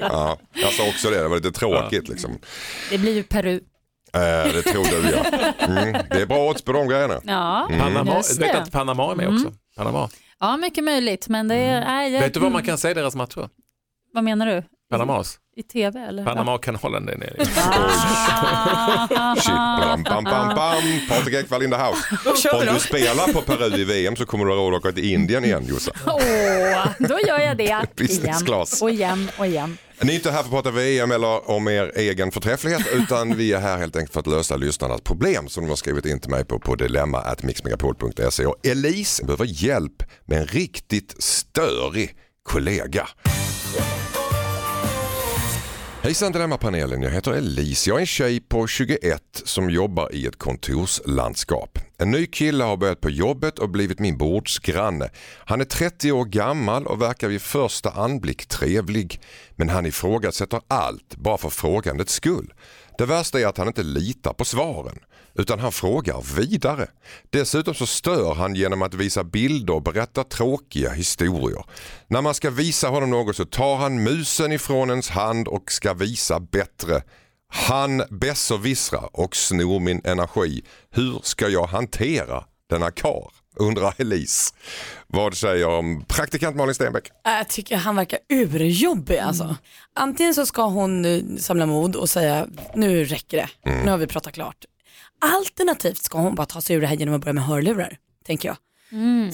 [0.00, 2.38] Ja, jag sa också det, det var lite tråkigt liksom.
[2.90, 3.54] Det blir ju Peru.
[4.14, 5.24] Eh, det tror du ja.
[5.66, 5.92] Mm.
[6.10, 7.20] Det är bra odds på de grejerna.
[7.24, 8.58] Ja, Panama, Just vet det.
[8.62, 9.36] att Panama är med Mm.
[9.46, 9.52] också?
[9.76, 10.08] Panama.
[10.40, 11.28] ja mycket möjligt.
[11.28, 11.80] Men det är...
[11.80, 13.48] Nej, jag, Vet du var man kan se deras matcher?
[14.14, 14.62] Vad menar du?
[14.98, 15.38] Panamas?
[15.56, 16.24] I tv eller?
[16.24, 17.36] Panama-kanalen där nere.
[17.56, 19.36] Ah.
[19.36, 20.82] Shit, bam, bam, bam, bam.
[21.08, 22.02] Patrik Ekwall in the house.
[22.68, 25.12] Om du spelar på Peru i VM så kommer du ha råd att åka till
[25.12, 25.94] Indien igen Jossan.
[26.06, 28.82] Åh, då gör jag det Business igen class.
[28.82, 29.78] och igen och igen.
[30.02, 33.52] Ni är inte här för att prata VM eller om er egen förträfflighet utan vi
[33.52, 36.30] är här helt enkelt för att lösa lyssnarnas problem som de har skrivit in till
[36.30, 43.08] mig på, på dilemma.mixmegapol.se och Elise behöver hjälp med en riktigt störig kollega.
[46.02, 47.90] Hejsan Dilemmapanelen, jag heter Elise.
[47.90, 51.78] Jag är en tjej på 21 som jobbar i ett kontorslandskap.
[51.98, 55.10] En ny kille har börjat på jobbet och blivit min bordsgranne.
[55.38, 59.20] Han är 30 år gammal och verkar vid första anblick trevlig.
[59.56, 62.52] Men han ifrågasätter allt bara för frågandets skull.
[62.98, 64.98] Det värsta är att han inte litar på svaren
[65.34, 66.86] utan han frågar vidare.
[67.30, 71.64] Dessutom så stör han genom att visa bilder och berätta tråkiga historier.
[72.08, 75.94] När man ska visa honom något så tar han musen ifrån ens hand och ska
[75.94, 77.02] visa bättre.
[77.54, 80.62] Han besserwissrar och snor min energi.
[80.90, 83.30] Hur ska jag hantera denna kar?
[83.56, 84.54] Undrar Elise.
[85.06, 87.08] Vad säger om praktikant Malin Stenbeck?
[87.26, 89.56] Äh, Jag tycker han verkar urjobbig alltså.
[89.96, 91.04] Antingen så ska hon
[91.38, 94.56] samla mod och säga nu räcker det, nu har vi pratat klart.
[95.22, 97.96] Alternativt ska hon bara ta sig ur det här genom att börja med hörlurar,
[98.26, 98.56] tänker jag.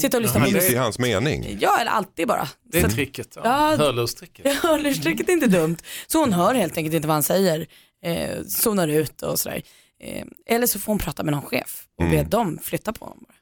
[0.01, 0.77] Sitta och lyssna på Mitt i musik.
[0.77, 1.57] hans mening.
[1.61, 2.49] Ja, eller alltid bara.
[2.65, 3.29] Det är Så att- tricket.
[3.37, 3.43] Ja.
[3.45, 3.77] Ja.
[3.77, 4.57] Hörlurstricket.
[4.63, 5.77] Hörlurstricket är inte dumt.
[6.07, 7.67] Så hon hör helt enkelt inte vad han säger,
[8.05, 9.63] eh, zonar ut och sådär.
[10.03, 13.25] Eh, eller så får hon prata med någon chef och be dem flytta på honom.
[13.29, 13.35] bara.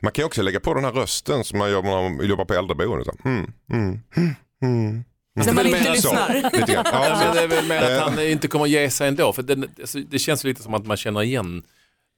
[0.00, 2.44] Man kan ju också lägga på den här rösten som man gör när man jobbar
[2.44, 3.04] på äldreboende.
[3.04, 5.04] Så, Mm, mm, mm, mm.
[5.36, 6.34] När man det är inte Så, lyssnar.
[6.58, 6.84] lite grann.
[6.92, 7.96] Ja, men det är väl mer Eh.
[7.96, 9.32] att han inte kommer ge sig ändå.
[9.32, 11.62] För det, alltså, det känns lite som att man känner igen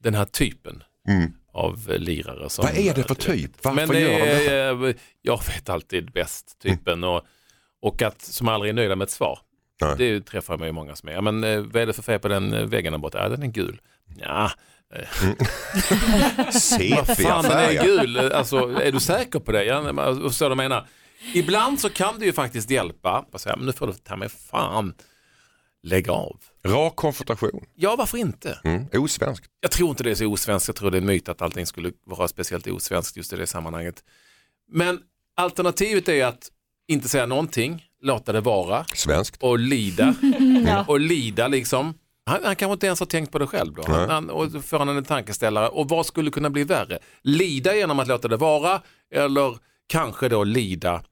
[0.03, 1.33] den här typen Mm.
[1.53, 2.51] av eh, lirare.
[2.51, 3.51] Som, Vad är det för typ?
[3.65, 4.89] Varför men det gör de det?
[4.89, 7.23] är, Jag vet alltid bäst typen och,
[7.83, 9.39] och att som aldrig är nöjda med ett svar.
[9.81, 9.95] Nej.
[9.99, 11.13] Det träffar mig många som är.
[11.13, 13.19] Ja, men, eh, vad är det för färg på den eh, väggen där borta?
[13.23, 13.81] Ja, den är gul.
[14.21, 14.51] Ja,
[16.37, 18.19] vad Sepiga fan den är gul.
[18.19, 19.65] Alltså, är du säker på det?
[19.65, 20.87] Ja, så du menar.
[21.35, 23.25] Ibland så kan det ju faktiskt hjälpa.
[23.37, 24.95] Säga, men nu får du ta mig fan
[25.83, 26.37] lägga av.
[26.65, 27.65] Rak konfrontation.
[27.75, 28.61] Ja, varför inte?
[28.65, 28.87] Mm.
[28.93, 29.47] Osvenskt.
[29.61, 30.69] Jag tror inte det är så osvenskt.
[30.69, 33.47] Jag tror det är en myt att allting skulle vara speciellt osvenskt just i det
[33.47, 34.05] sammanhanget.
[34.73, 35.01] Men
[35.37, 36.49] alternativet är att
[36.89, 39.43] inte säga någonting, låta det vara Svenskt.
[39.43, 40.15] och lida.
[40.89, 41.95] Och lida liksom.
[42.27, 43.83] Han, han kanske inte ens har tänkt på det själv då.
[43.87, 45.69] Han, han, och då får han en tankeställare.
[45.69, 46.99] Och vad skulle kunna bli värre?
[47.23, 48.83] Lida genom att låta det vara
[49.15, 49.59] eller
[49.89, 51.03] kanske då lida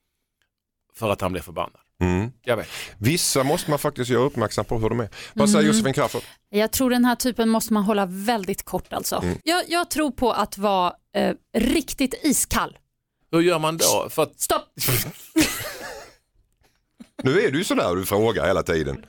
[0.94, 1.80] för att han blir förbannad.
[2.00, 2.30] Mm.
[2.44, 2.68] Jag vet.
[2.98, 5.08] Vissa måste man faktiskt göra uppmärksam på hur de är.
[5.34, 6.22] Vad säger Josefin Crafoord?
[6.50, 9.24] Jag tror den här typen måste man hålla väldigt kort alltså.
[9.44, 12.78] Jag, jag tror på att vara eh, riktigt iskall.
[13.32, 14.06] Hur gör man då?
[14.10, 14.62] För att, Stopp!
[17.22, 19.04] Nu är du ju sådär du frågar hela tiden.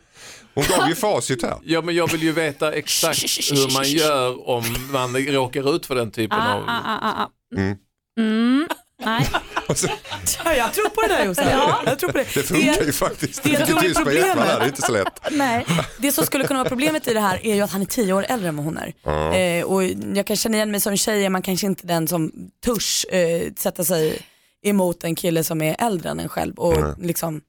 [0.53, 1.57] Hon gav ju facit här.
[1.63, 5.95] ja, men jag vill ju veta exakt hur man gör om man råkar ut för
[5.95, 6.63] den typen Ah, av...
[6.67, 7.29] ah, ah, ah, ah.
[7.57, 8.67] Mm.
[9.03, 9.13] Mm.
[9.19, 9.27] Nej.
[9.67, 9.87] Och så,
[10.45, 11.45] Ja, jag tror på det där Jossan.
[11.85, 12.23] Jag tror på det.
[12.33, 13.43] det funkar ju faktiskt.
[13.43, 15.19] det är tyst på problemet- här, det är inte så lätt.
[15.31, 15.65] Nej.
[15.97, 18.13] Det som skulle kunna vara problemet i det här är ju att han är tio
[18.13, 18.93] år äldre än vad hon är.
[19.59, 19.83] Eh, och
[20.15, 22.31] jag kan känna igen mig som tjej, är man kanske inte den som
[22.65, 24.19] törs eh, sätta sig
[24.63, 27.41] emot en kille som är äldre än en själv och liksom eh,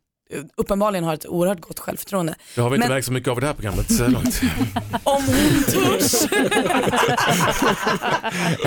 [0.57, 2.35] uppenbarligen har ett oerhört gott självförtroende.
[2.55, 4.41] Det har vi inte Men- märkt så mycket av i det här programmet så långt.
[5.05, 6.13] Om hon törs.
[6.31, 6.37] Det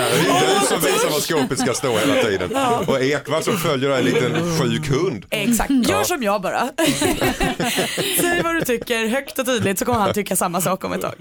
[0.02, 2.56] är du som visar var skåpet ska stå hela tiden.
[2.88, 5.26] Och Ekvall som följer en liten sjuk hund.
[5.30, 6.70] Exakt, gör som jag bara.
[8.22, 11.02] Säg vad du tycker högt och tydligt så kommer han tycka samma sak om ett
[11.02, 11.16] tag.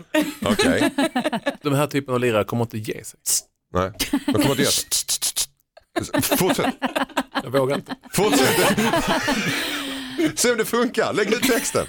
[0.45, 0.91] Okej,
[1.63, 3.19] De här typen av lirare kommer inte ge sig.
[3.75, 3.93] nej.
[4.27, 4.85] De kommer inte ge sig.
[6.39, 6.75] Fortsätt.
[7.43, 7.95] Jag vågar inte.
[8.13, 8.79] Fortsätt.
[10.35, 11.13] Se om det funkar.
[11.13, 11.87] Lägg ut texten.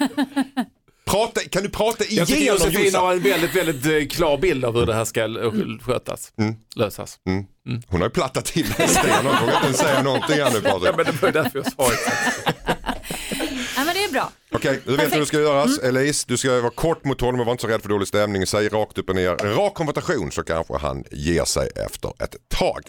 [1.04, 4.64] Prata, kan du prata Jag tycker igenom Josefin har en väldigt, väldigt eh, klar bild
[4.64, 5.52] av hur det här ska eh,
[5.86, 6.32] skötas,
[6.76, 7.18] lösas.
[7.88, 9.26] Hon har ju plattat till dig Sten.
[9.26, 10.96] Hon vågar inte säga någonting här nu Ja, Patrik.
[10.96, 12.48] men det var ju därför jag sa exakt.
[13.76, 14.30] Nej, men det är bra.
[14.52, 15.78] Okej, du vet hur det ska göras.
[15.78, 18.46] Elise, du ska vara kort mot honom och vara inte så rädd för dålig stämning.
[18.46, 22.82] Säg rakt upp och ner rak konfrontation så kanske han ger sig efter ett tag.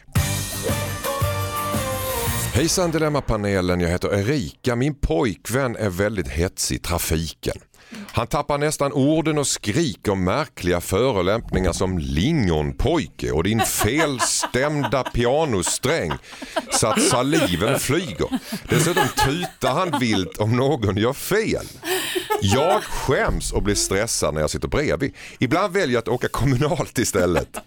[2.54, 4.76] Hejsan Dilemmapanelen, jag heter Erika.
[4.76, 7.56] Min pojkvän är väldigt hetsig i trafiken.
[8.12, 16.12] Han tappar nästan orden och skriker märkliga förolämpningar som lingonpojke och din felstämda pianosträng
[16.72, 18.40] så att saliven flyger.
[18.70, 21.66] Dessutom tutar han vilt om någon gör fel.
[22.42, 25.14] Jag skäms och blir stressad när jag sitter bredvid.
[25.40, 27.58] Ibland väljer jag att åka kommunalt istället.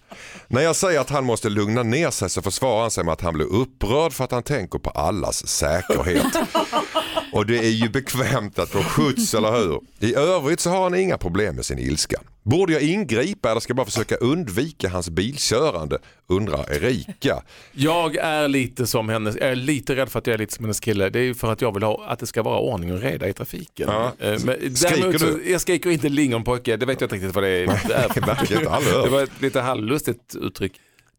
[0.49, 3.21] När jag säger att han måste lugna ner sig så försvarar han sig med att
[3.21, 6.37] han blir upprörd för att han tänker på allas säkerhet.
[7.37, 9.80] Och det är ju bekvämt att få skjuts, eller hur?
[10.01, 12.20] I övrigt så har han inga problem med sin ilska.
[12.43, 15.99] Borde jag ingripa eller ska jag bara försöka undvika hans bilkörande?
[16.28, 17.43] Undrar Erika.
[17.72, 20.64] Jag är lite som hennes, jag är lite rädd för att jag är lite som
[20.64, 21.11] hennes kille.
[21.11, 23.28] Det är ju för att jag vill ha, att det ska vara ordning och reda
[23.28, 23.89] i trafiken.
[23.91, 24.12] Ja.
[24.18, 25.51] Eh, Men Skriker så, du?
[25.51, 27.66] jag skriker inte lingonpojke, det vet jag inte riktigt vad det är.
[28.87, 29.03] Det.
[29.03, 30.72] Det var ett lite halvlustigt uttryck.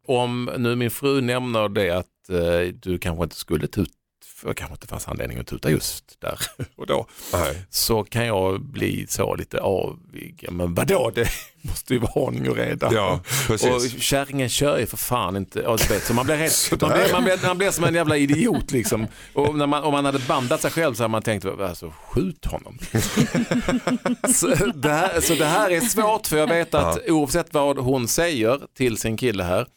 [0.08, 3.92] Om nu min fru nämner det att eh, du kanske inte skulle tuta,
[4.38, 6.40] för kanske inte fanns anledning att tuta just där
[6.76, 7.62] och då, Nej.
[7.70, 10.46] så kan jag bli så lite avig.
[10.52, 11.30] Men vadå, det
[11.62, 12.94] måste ju vara ordning och reda.
[12.94, 13.96] Ja, precis.
[13.96, 17.24] Och kärringen kör ju för fan inte, ja, så man blir, rädd, man, blir, man,
[17.24, 19.08] blir, man blir som en jävla idiot liksom.
[19.34, 22.46] Och när man, om man hade bandat sig själv så hade man tänkt, alltså skjut
[22.46, 22.80] honom.
[24.34, 28.08] så, det här, så det här är svårt för jag vet att oavsett vad hon
[28.08, 29.68] säger till sin kille här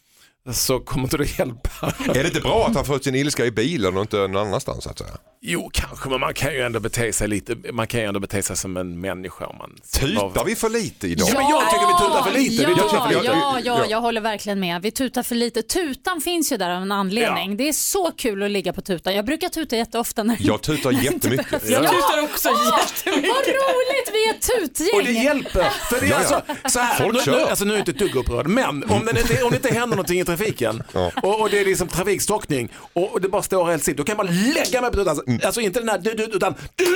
[0.52, 1.92] så kommer inte det hjälpa.
[2.08, 4.36] Är det inte bra att han får ut sin ilska i bilen och inte någon
[4.36, 5.10] annanstans så att säga?
[5.42, 8.42] Jo, kanske, men man kan ju ändå bete sig lite, man kan ju ändå bete
[8.42, 9.46] sig som en människa.
[9.46, 9.70] Om man
[10.00, 11.28] Tutar vi för lite idag?
[11.30, 12.62] Ja, men jag tycker vi tutar för lite.
[12.62, 13.26] Ja, Vi tutar för lite.
[13.26, 13.86] ja, ja, Ja.
[13.88, 14.82] jag håller verkligen med.
[14.82, 15.62] Vi tutar för lite.
[15.62, 17.50] Tutan finns ju där av en anledning.
[17.50, 17.56] Ja.
[17.56, 19.14] Det är så kul att ligga på tutan.
[19.14, 20.22] Jag brukar tuta jätteofta.
[20.22, 21.68] När Jag tutar jättemycket.
[21.70, 21.90] Jag Ja.
[21.90, 23.30] tutar också jättemycket.
[23.30, 24.90] Vad roligt, vi är ett tutgäng.
[25.00, 25.70] Och det hjälper.
[25.90, 26.42] För det är Ja, ja.
[26.62, 27.32] alltså, så här, Folk nu, kör.
[27.36, 29.74] nu, alltså, nu är jag inte ett dugg upprörd, men om, inte, om det inte
[29.74, 31.10] händer någonting trafiken Ja.
[31.22, 34.16] och, och det är liksom trafikstockning och, och det bara står helt still, då kan
[34.16, 35.08] man lägga mig på tutan.
[35.08, 36.86] Alltså, alltså inte den här du, du, utan du,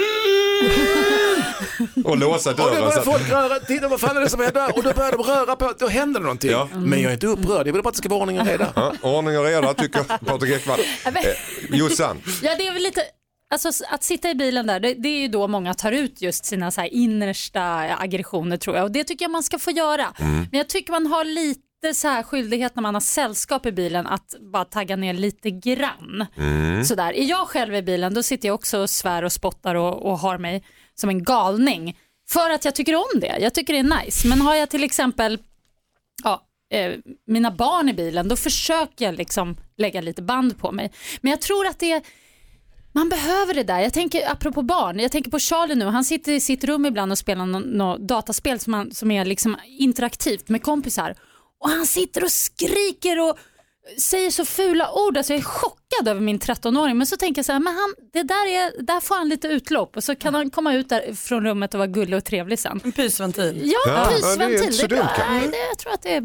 [2.04, 2.76] Och låsa och då dörren.
[2.76, 4.76] Så börjar folk röra, titta vad fan är det som händer?
[4.76, 6.50] Och då börjar de röra på, då händer det någonting.
[6.50, 6.68] Ja.
[6.74, 8.72] Men jag är inte upprörd, jag vill bara att det ska vara ordning och reda.
[8.76, 10.80] ja, ordning och reda tycker Patrik Ekwall.
[11.04, 11.12] Eh,
[11.78, 13.00] Jossan, Ja, det är väl lite...
[13.54, 16.44] Alltså att sitta i bilen där, det, det är ju då många tar ut just
[16.44, 17.62] sina så här innersta
[17.98, 20.06] aggressioner tror jag och det tycker jag man ska få göra.
[20.18, 21.60] Men jag tycker man har lite
[21.92, 26.26] så här skyldighet när man har sällskap i bilen att bara tagga ner lite grann.
[26.84, 27.12] Sådär.
[27.12, 30.18] Är jag själv i bilen då sitter jag också och svär och spottar och, och
[30.18, 30.64] har mig
[30.94, 31.98] som en galning.
[32.28, 34.28] För att jag tycker om det, jag tycker det är nice.
[34.28, 35.38] Men har jag till exempel
[36.24, 36.92] ja, eh,
[37.26, 40.92] mina barn i bilen, då försöker jag liksom lägga lite band på mig.
[41.20, 42.02] Men jag tror att det är
[42.96, 43.80] man behöver det där.
[43.80, 45.84] Jag tänker apropå barn, jag tänker på Charlie nu.
[45.84, 49.24] Han sitter i sitt rum ibland och spelar något nå dataspel som, han, som är
[49.24, 51.14] liksom interaktivt med kompisar.
[51.64, 53.38] Och han sitter och skriker och
[53.98, 55.16] säger så fula ord.
[55.16, 56.98] Alltså jag är i chock chockad över min 13-åring.
[56.98, 59.48] Men så tänker jag så här, men han, det där, är, där får han lite
[59.48, 59.96] utlopp.
[59.96, 62.80] Och så kan han komma ut där från rummet och vara gullig och trevlig sen.
[62.84, 63.60] En pysventil.
[63.64, 64.62] Ja, Ja, ja, det är pysventil.
[64.62, 65.34] inte så det, dumt, kanske.
[65.34, 66.20] nej, det, jag tror att det är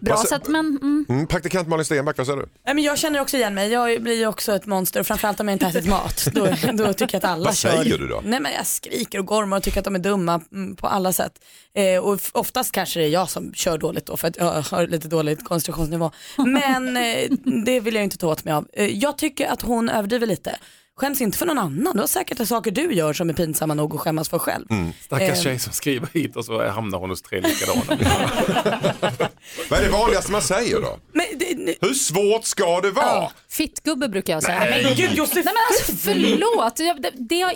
[0.00, 0.16] bra.
[0.16, 1.06] Vad Så att, men, mm.
[1.08, 2.48] mm, praktikant Malin Stenback, vad säger du?
[2.66, 3.72] Nej, men jag känner också igen mig.
[3.72, 6.26] Jag blir ju också ett monster och framförallt om jag inte ätit mat.
[6.32, 7.70] Då, då tycker jag att alla Vad kör.
[7.70, 8.22] säger du då?
[8.24, 11.12] Nej, men jag skriker och gormar och tycker att de är dumma mm, på alla
[11.12, 11.32] sätt.
[11.74, 14.86] Eh, och oftast kanske det är jag som kör dåligt då för att jag har
[14.86, 16.10] lite dålig koncentrationsnivå.
[16.36, 17.30] Men eh,
[17.64, 18.66] det vill jag inte ta åt mig av.
[18.72, 20.56] Eh, jag tycker att hon överdriver lite.
[21.00, 21.94] Skäms inte för någon annan.
[21.94, 24.64] Du har säkert saker du gör som är pinsamma nog att skämmas för själv.
[25.04, 25.42] Stackars Eh.
[25.42, 27.82] tjej som skriver hit och så hamnar hon hos tre likadana.
[29.70, 30.98] Vad är det vanligaste man säger då?
[31.12, 33.30] Men, det, Hur svårt ska det vara?
[33.50, 34.58] Fittgubbe brukar jag säga.
[34.60, 34.84] Nej.
[34.84, 35.34] Men, Gud, Josef.
[35.34, 37.52] nej, men alltså, förlåt, jag, det, det jag,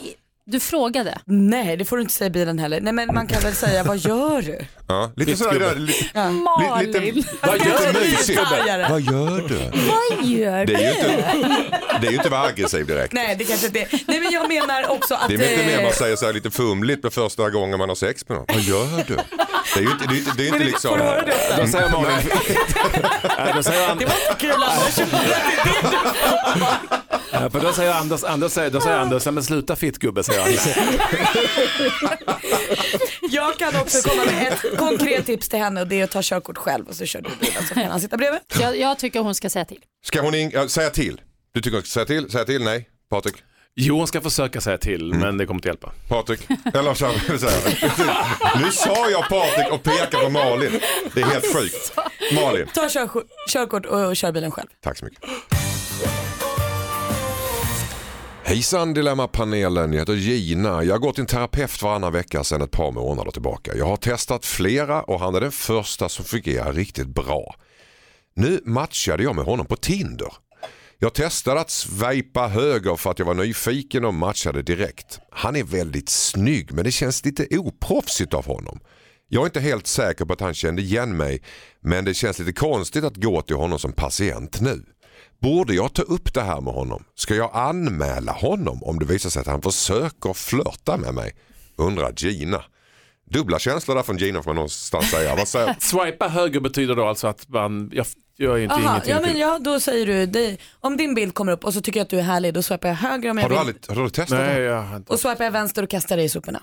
[0.47, 1.19] du frågade.
[1.25, 2.81] Nej det får du inte säga i bilen heller.
[2.81, 4.59] Nej men man kan väl säga vad gör du?
[4.91, 8.01] Ja, lite sådär, li, li, Malin, lite, Vad gör lite du?
[8.11, 8.41] mysigt.
[8.91, 9.59] Vad gör du?
[9.89, 11.25] vad gör Det är ju inte,
[12.01, 13.13] det är ju inte att vara aggressiv direkt.
[13.13, 13.89] Nej det kanske inte är.
[14.07, 16.33] Nej men jag menar också att Det är mycket mer eh, man säger så här
[16.33, 18.47] lite fumligt på första gången man har sex med någon.
[18.49, 19.17] Vad gör du?
[19.75, 20.91] Det är ju inte, det är inte, det är inte liksom...
[20.91, 21.57] får du höra det?
[21.63, 22.17] Då säger Malin,
[23.39, 24.99] Nej, då säger han, Det var inte kul Anders.
[27.33, 30.41] Ja, för då säger Anders, Anders säger, då säger Anders, "Ja, men sluta fittgubbe säger
[30.41, 30.51] han.
[33.31, 36.21] Jag kan också komma med ett konkret tips till henne och det är att ta
[36.23, 38.41] körkort själv och så kör du bilen så kan han sitta bredvid.
[38.61, 39.81] Jag, jag tycker hon ska säga till.
[40.05, 41.21] Ska hon in, ja, säga till?
[41.55, 42.31] Du tycker hon ska säga till?
[42.31, 42.65] Säga till?
[42.65, 42.89] Nej?
[43.11, 43.35] Patrik?
[43.75, 45.93] Jo, hon ska försöka säga till, men det kommer inte hjälpa.
[46.09, 46.41] Patrik?
[46.75, 48.63] Eller så här, så här.
[48.65, 50.81] Nu sa jag Patrik och pekar på Malin.
[51.15, 51.93] Det är helt sjukt.
[52.35, 54.69] Malin, Ta körkort, körkort och kör bilen själv.
[54.81, 55.21] tack så mycket.
[58.51, 60.85] Hejsan Dilemmapanelen, jag heter Gina.
[60.85, 63.77] Jag har gått till en terapeut varannan vecka sedan ett par månader tillbaka.
[63.77, 67.55] Jag har testat flera och han är den första som fungerar riktigt bra.
[68.35, 70.33] Nu matchade jag med honom på Tinder.
[70.99, 75.21] Jag testade att svajpa höger för att jag var nyfiken och matchade direkt.
[75.31, 78.81] Han är väldigt snygg men det känns lite oproffsigt av honom.
[79.29, 81.43] Jag är inte helt säker på att han kände igen mig
[81.81, 84.83] men det känns lite konstigt att gå till honom som patient nu.
[85.41, 87.05] Borde jag ta upp det här med honom?
[87.15, 91.37] Ska jag anmäla honom om det visar sig att han försöker flörta med mig?
[91.77, 92.65] Undrar Gina.
[93.31, 95.37] Dubbla känslor där från Gina får man någonstans säga.
[95.37, 98.07] Vad säger Swipa höger betyder då alltså att man, jag
[98.39, 99.13] gör inte Aha, ingenting.
[99.13, 102.01] ja, men ja, då säger du, det, om din bild kommer upp och så tycker
[102.01, 103.59] jag att du är härlig, då swipar jag höger om jag har, du vill.
[103.61, 104.61] aldrig, har du testat Nej, det?
[104.65, 105.13] jag har inte.
[105.13, 106.63] Och swipar jag vänster och kastar dig i soporna.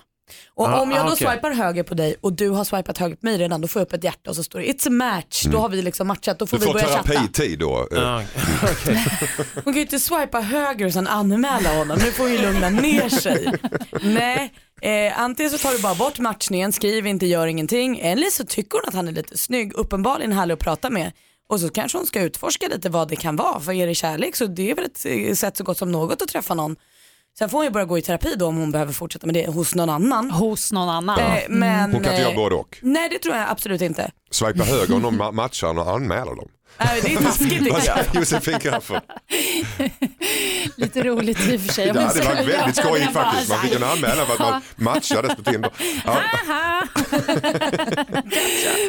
[0.54, 1.26] Och Ah, om jag ah, då okej.
[1.28, 3.86] swipar höger på dig och du har swipat höger på mig redan, då får jag
[3.86, 5.44] upp ett hjärta och så står det it's a match.
[5.44, 6.68] Då har vi liksom matchat, då får Mm.
[6.68, 7.12] Du vi får börja chatta.
[7.12, 7.88] terapitid då.
[7.90, 8.22] Ja,
[8.62, 9.04] okej.
[9.54, 12.70] Hon kan ju inte swipa höger och sen anmäla honom, nu får hon ju lugna
[12.70, 13.52] ner sig.
[14.02, 14.52] Nej,
[14.82, 17.98] eh, antingen så tar du bara bort matchningen, skriv inte, gör ingenting.
[17.98, 21.12] Eller så tycker hon att han är lite snygg, uppenbarligen härlig att prata med.
[21.48, 23.60] Och så kanske hon ska utforska lite vad det kan vara.
[23.60, 26.22] För er det kärlek så det är väl ett eh, sätt så gott som något
[26.22, 26.76] att träffa någon.
[27.38, 29.46] Sen får hon ju börja gå i terapi då om hon behöver fortsätta med det
[29.46, 30.30] hos någon annan.
[30.30, 31.18] Hos någon annan.
[31.20, 32.78] Eh, men, Hon kan inte göra både och.
[32.82, 34.10] Nej det tror jag absolut inte.
[34.30, 36.48] Swipa höger om de ma- matchar och anmäler dem.
[36.78, 37.96] Nej, det är taskigt tycker Vad jag.
[38.04, 39.00] säger Josefin Crafoord?
[40.76, 41.90] Lite roligt i och för sig.
[41.90, 43.48] Om det var väldigt skojigt faktiskt.
[43.50, 45.70] Man fick en anmälan för att man matchades på Tinder.
[46.04, 46.20] Ja,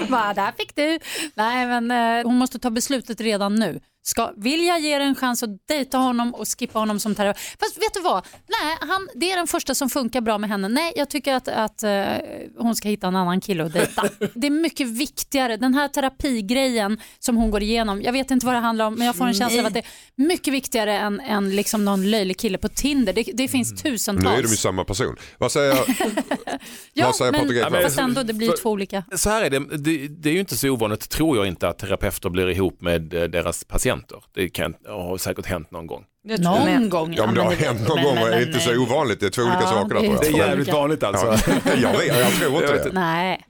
[0.09, 0.99] Bara, där fick du.
[1.35, 3.79] Nej, men eh, hon måste ta beslutet redan nu.
[4.01, 7.43] Ska, vill jag ge det en chans att dejta honom och skippa honom som terapeut?
[7.59, 8.25] Fast vet du vad?
[8.47, 10.67] Nej, han, det är den första som funkar bra med henne.
[10.67, 12.05] Nej, jag tycker att, att eh,
[12.57, 14.09] hon ska hitta en annan kille att dejta.
[14.33, 15.57] Det är mycket viktigare.
[15.57, 19.07] Den här terapigrejen som hon går igenom, jag vet inte vad det handlar om, men
[19.07, 19.85] jag får en känsla av att det är
[20.15, 23.13] mycket viktigare än, än liksom någon löjlig kille på Tinder.
[23.13, 24.37] Det, det finns nu tusentals.
[24.37, 25.15] är de ju samma person.
[25.37, 25.75] Vad säger,
[26.93, 27.83] ja, vad säger men, Patrik Ekwall?
[27.83, 29.03] fast ändå, det blir ju För- två olika.
[29.15, 31.77] Så här är det, det, det är ju inte så ovanligt, tror jag inte, att
[31.77, 33.98] terapeuter blir ihop med eh, deras patienter.
[34.33, 36.03] Det kan, har säkert hänt någon gång.
[36.23, 36.39] Jag.
[36.41, 37.13] Någon gång.
[37.13, 38.77] Ja men det har men- hänt någon men- gång och men- det är inte så
[38.81, 39.19] ovanligt.
[39.19, 40.21] Det är två olika Ja, saker där det är jag.
[40.21, 41.25] Det är jävligt vanligt alltså.
[41.65, 42.91] Ja, jag vet, jag tror inte Jag vet det.
[42.93, 43.45] Nej.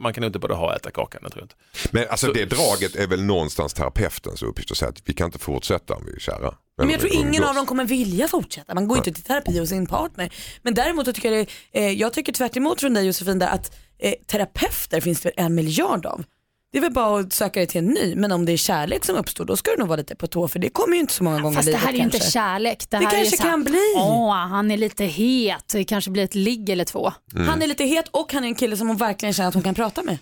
[0.00, 1.54] Man kan ju inte både ha och äta kakan, det tror jag inte.
[1.90, 5.38] Men alltså det draget är väl någonstans terapeutens uppgift att säga att vi kan inte
[5.38, 6.54] fortsätta om vi är kära.
[6.78, 8.74] Men jag tror ingen av dem kommer vilja fortsätta.
[8.74, 10.32] Man går inte till terapi hos sin partner.
[10.62, 13.48] Men däremot så tycker jag, det, eh, jag tycker tvärt emot från dig Josefin där
[13.48, 16.24] att eh, terapeuter finns det en miljard av.
[16.72, 18.14] Det är väl bara att söka dig till en ny.
[18.16, 20.48] Men om det är kärlek som uppstår då ska du nog vara lite på tå
[20.48, 22.02] för det kommer ju inte så många gånger Fast i det livet här är ju
[22.04, 22.78] inte kärlek.
[22.90, 23.94] Det, Det här är kanske så här, kan bli.
[23.96, 25.64] Åh, han är lite het.
[25.72, 27.12] Det kanske blir ett ligg eller två.
[27.34, 29.62] Han är lite het och han är en kille som hon verkligen känner att hon
[29.62, 30.18] kan prata med.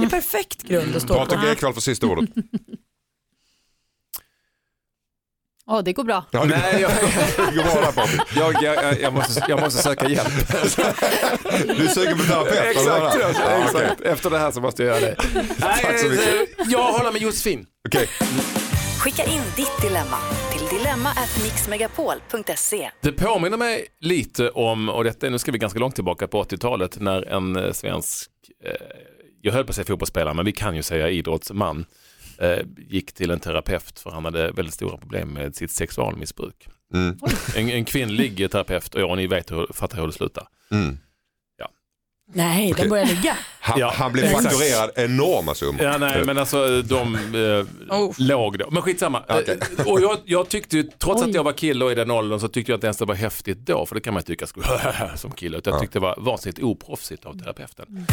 [0.00, 1.26] Det är perfekt grund att stå på.
[1.26, 2.30] Patrik Ekwall för sista ordet.
[5.66, 6.24] Ja, det går bra.
[6.30, 6.90] Ja, det, Nej, jag,
[8.36, 10.32] jag, jag, jag, måste, jag måste söka hjälp.
[11.78, 12.76] Du sugen på terapeut?
[12.76, 13.28] exakt, ja,
[13.64, 14.00] exakt.
[14.00, 15.16] Efter det här så måste jag göra det.
[15.60, 16.28] Tack så mycket.
[16.28, 16.34] eh,
[16.68, 17.66] Jag håller med Josefin.
[17.88, 18.08] Okej.
[19.00, 20.16] Skicka in ditt dilemma
[20.52, 22.90] till dilemma@mixmegapol.se.
[23.00, 27.00] Det påminner mig lite om, och detta, nu ska vi ganska långt tillbaka på 80-talet,
[27.00, 28.30] när en eh, svensk,
[28.64, 28.72] eh,
[29.42, 31.84] jag höll på att säga fotbollsspelare, men vi kan ju säga idrottsman,
[32.88, 36.68] gick till en terapeut för han hade väldigt stora problem med sitt sexualmissbruk.
[36.94, 37.18] Mm.
[37.56, 40.46] En, en kvinnlig terapeut, och ja, ni vet hur, fattar hur det slutar.
[40.70, 40.98] Mm.
[42.34, 43.36] Nej, de börjar ligga.
[43.60, 45.82] Han, Ja, han blev fakturerad enorma summor.
[45.82, 48.14] Ja, nej, men alltså de eh, Oh.
[48.18, 48.70] låg då.
[48.70, 49.22] Men skitsamma.
[49.28, 51.28] Eh, Och jag, jag tyckte ju, trots Oj.
[51.28, 53.14] att jag var kille och i den åldern så tyckte jag inte ens det var
[53.14, 54.66] häftigt då, för det kan man ju tycka skulle
[55.16, 55.58] som kille.
[55.58, 58.06] Utan jag tyckte det var vansinnigt oproffsigt av terapeuten.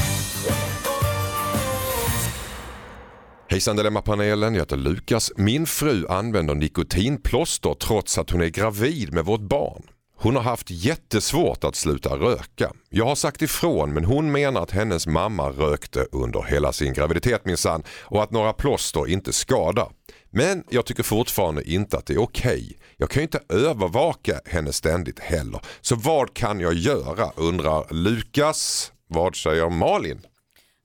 [3.51, 5.31] Hejsan Dilemmapanelen, jag heter Lukas.
[5.35, 9.83] Min fru använder nikotinplåster trots att hon är gravid med vårt barn.
[10.15, 12.71] Hon har haft jättesvårt att sluta röka.
[12.89, 17.45] Jag har sagt ifrån men hon menar att hennes mamma rökte under hela sin graviditet
[17.45, 19.89] minsann och att några plåster inte skadar.
[20.29, 22.77] Men jag tycker fortfarande inte att det är okej.
[22.97, 25.61] Jag kan ju inte övervaka henne ständigt heller.
[25.81, 28.91] Så vad kan jag göra undrar Lukas.
[29.07, 30.21] Vad säger Malin?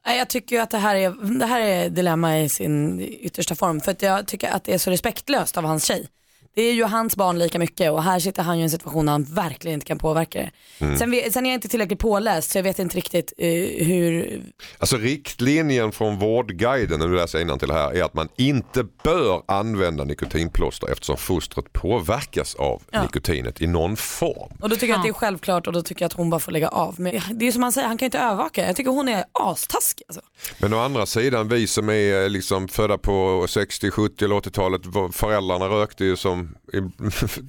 [0.07, 3.81] Jag tycker ju att det här, är, det här är dilemma i sin yttersta form.
[3.81, 6.09] För att jag tycker att det är så respektlöst av hans tjej.
[6.55, 9.07] Det är ju hans barn lika mycket och här sitter han ju i en situation
[9.07, 10.39] där han verkligen inte kan påverka
[10.79, 10.97] det.
[10.99, 13.49] Sen, vet- sen är jag inte tillräckligt påläst så jag vet inte riktigt eh,
[13.87, 14.41] hur,
[14.79, 20.05] Alltså riktlinjen från Vårdguiden, nu läser jag till här, är att man inte bör använda
[20.05, 23.03] nikotinplåster eftersom fostret påverkas av Ja.
[23.03, 24.53] nikotinet i någon form.
[24.61, 26.41] och då tycker jag att det är självklart och då tycker jag att hon bara
[26.41, 26.95] får lägga av.
[27.01, 28.67] Men det är som han säger, han kan inte övervaka.
[28.67, 30.05] Jag tycker hon är astaskig.
[30.09, 30.21] Alltså.
[30.59, 35.09] Men å andra sidan, vi som är liksom födda på 60, 70 eller 80-talet, var-
[35.09, 36.44] föräldrarna rökte ju som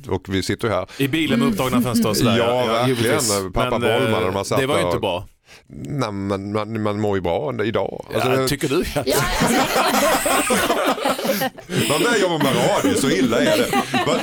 [0.09, 0.87] och vi sitter här.
[0.97, 2.37] I bilen med upptagna fönster och sådär.
[2.37, 3.53] Ja, verkligen.
[3.53, 5.27] Pappa Men, eh, Bollman, de har satt Det var ju inte och- bra.
[5.67, 8.05] Nej, men man, man mår ju bra idag.
[8.13, 8.83] Alltså, Ja, tycker du?
[8.95, 9.01] Ja.
[9.01, 9.15] Alltså,
[11.89, 13.83] Man börjar jobba med radio, så illa är det.
[14.07, 14.19] Vad,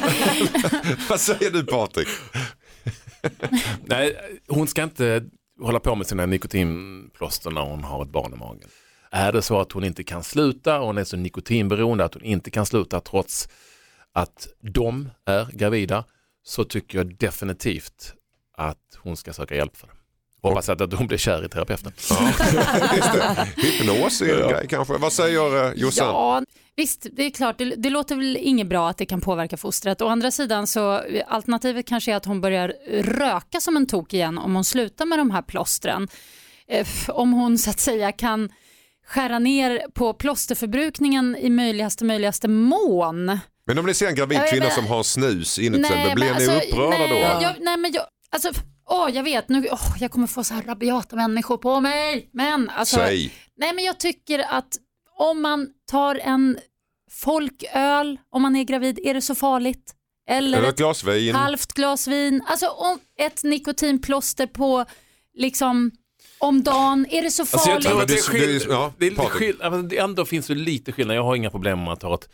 [1.09, 2.09] vad säger du Patrik?
[3.85, 4.17] Nej,
[4.49, 5.23] hon ska inte
[5.63, 8.69] hålla på med sina nikotinplåster när hon har ett barn i magen.
[9.11, 12.23] Är det så att hon inte kan sluta och hon är så nikotinberoende att hon
[12.25, 13.49] inte kan sluta trots
[14.15, 16.05] att de är gravida
[16.45, 18.15] så tycker jag definitivt
[18.57, 19.93] att hon ska söka hjälp för det.
[20.49, 21.93] Hoppas att hon blir kär i terapeuten.
[23.13, 23.49] Det.
[23.57, 24.99] Hypnos är en grej kanske.
[24.99, 26.07] Vad säger eh, Jossan?
[26.07, 26.43] ja,
[26.77, 30.03] visst, det är klart, det, det låter väl inget bra att det kan påverka fostret.
[30.03, 32.69] Å andra sidan så eh, alternativet kanske är att hon börjar
[33.03, 36.09] röka som en tok igen om hon slutar med de här plåstren.
[36.69, 38.51] Eh, Om hon så att säga kan
[39.07, 43.39] skära ner på plåsterförbrukningen i möjligaste möjligaste mån.
[43.67, 46.25] Men om ni ser en gravid Ja, kvinna men- som har snus inuti sig, blir
[46.25, 47.43] ni alltså, upprörda nej, då?
[47.43, 48.51] Jag, nej men jag, alltså,
[48.89, 52.31] åh, jag vet, nu, åh, jag kommer få så här rabiata människor på mig.
[52.33, 53.33] Men alltså, Säg.
[53.57, 54.77] nej men jag tycker att
[55.19, 56.59] om man tar en
[57.11, 59.95] folköl om man är gravid, är det så farligt?
[60.31, 61.35] Eller Eller ett ett glas vin.
[61.35, 64.85] halvt glas vin, alltså om ett nikotinplåster på
[65.35, 65.91] liksom
[66.39, 67.89] om dagen, är det så Alltså jag farligt?
[67.89, 70.47] tror att det, är Det- skill- det- ja, det, är lite skill- det ändå finns
[70.47, 71.17] det lite skillnad.
[71.17, 72.29] Jag har inga problem med att ta ett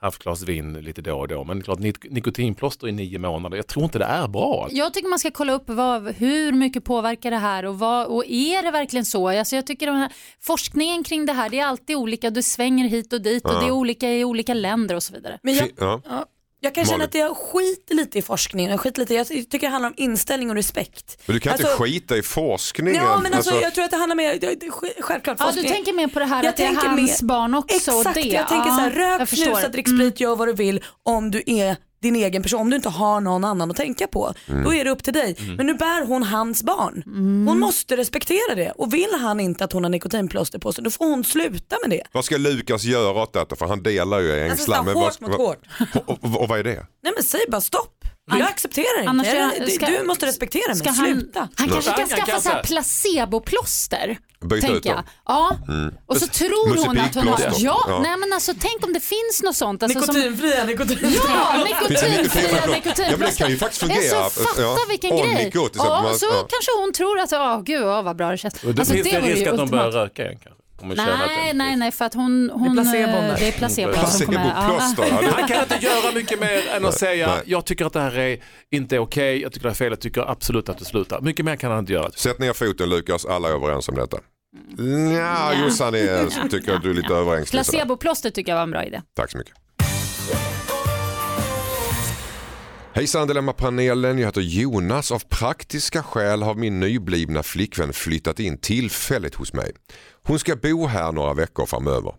[0.00, 1.44] halvt glas vin lite då och då.
[1.44, 4.68] Men klart, nik- nikotinplåster i nio månader, jag tror inte det är bra.
[4.70, 8.24] Jag tycker man ska kolla upp vad, hur mycket påverkar det här och, vad, och
[8.26, 9.28] är det verkligen så?
[9.28, 13.12] Alltså jag tycker här forskningen kring det här det är alltid olika, du svänger hit
[13.12, 15.38] och dit och det är olika i olika länder och så vidare.
[15.42, 16.00] Men jag, Ja.
[16.08, 16.26] ja,
[16.60, 18.70] jag kan känna att jag skiter lite i forskningen.
[18.70, 21.22] Jag, skiter lite, jag tycker det handlar om inställning och respekt.
[21.26, 22.94] Men du kan Alltså- inte skita i forskningen.
[22.94, 25.72] Ja men alltså, Alltså, jag tror att det handlar mer, självklart Ja, du forskning.
[25.72, 27.98] tänker mer på det här Jag att det är tänker hans mer- barn också och
[28.00, 28.20] Exakt, det.
[28.28, 29.14] jag tänker så här, rök.
[29.14, 29.26] Mm.
[29.26, 32.76] snusa, drick sprit, gör vad du vill om du är din egen person, om du
[32.76, 34.34] inte har någon annan att tänka på.
[34.48, 34.64] Mm.
[34.64, 35.36] Då är det upp till dig.
[35.56, 37.02] Men nu bär hon hans barn.
[37.48, 40.90] Hon måste respektera det och vill han inte att hon har nikotinplåster på sig då
[40.90, 42.02] får hon sluta med det.
[42.12, 43.56] vad ska Lukas göra åt detta?
[43.56, 44.78] För han delar ju Alltså, ängslan.
[44.78, 45.58] så Men här, vad- hårt mot hårt.
[46.06, 46.86] Och, och, och vad är det?
[47.02, 47.94] Nej men säg bara stopp.
[48.30, 49.10] Jag accepterar inte.
[49.10, 51.48] Annars Jag- ska- du- ska- du måste respektera mig, Ska han, sluta.
[51.54, 54.18] han kanske kan Han kan skaffa så här placeboplåster.
[54.40, 54.96] Byta ut tänker jag.
[54.98, 55.04] dem.
[55.26, 55.56] Ja.
[56.06, 57.40] Och så tror hon att hon har...
[57.40, 57.98] Ja, Ja.
[58.02, 59.82] nej men alltså tänk om det finns något sånt.
[59.82, 61.10] Alltså, som, Nikotinfria, nikotinfria.
[61.28, 63.04] Ja, Finns det nikotinfria nikotinplåster.
[63.10, 64.18] Ja, men det kan ju faktiskt fungera.
[64.24, 64.76] Alltså, fatta Ja.
[64.88, 65.44] vilken Och grej.
[65.44, 66.46] nikot, så ja, man- så ja.
[66.50, 68.54] kanske hon tror att, åh gud åh, vad bra det känns.
[68.64, 70.04] Och då Alltså, finns det, vore risk ju att de börjar ultimat.
[70.04, 70.57] röka igen kanske.
[70.80, 71.06] Om Nej,
[71.46, 72.50] det- nej, nej, för att hon...
[72.54, 73.36] hon placebon eh, där.
[73.38, 74.50] det är placebo som kommer...
[74.50, 75.04] Placeboplåster.
[75.22, 75.30] Ja.
[75.38, 77.42] Han kan inte göra mycket mer än att säga nej.
[77.46, 78.38] jag tycker att det här är
[78.70, 81.20] inte är okej, jag tycker det är fel, jag tycker absolut att du slutar.
[81.20, 82.10] Mycket mer kan han inte göra.
[82.10, 84.18] Sätt ner foten Lukas, alla är överens om detta.
[84.78, 85.12] Mm.
[85.12, 87.64] Ja, Jossan är, tycker att du är lite överängslig.
[87.64, 87.78] sådär.
[87.78, 89.02] Placeboplåster tycker jag var en bra idé.
[89.16, 89.54] Tack så mycket.
[92.98, 95.12] Hejsan Dilemmapanelen, jag heter Jonas.
[95.12, 99.72] Av praktiska skäl har min nyblivna flickvän flyttat in tillfälligt hos mig.
[100.22, 102.14] Hon ska bo här några veckor framöver.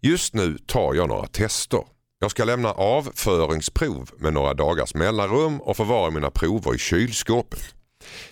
[0.00, 1.80] Just nu tar jag några tester.
[2.20, 7.74] Jag ska lämna avföringsprov med några dagars mellanrum och förvara mina prover i kylskåpet.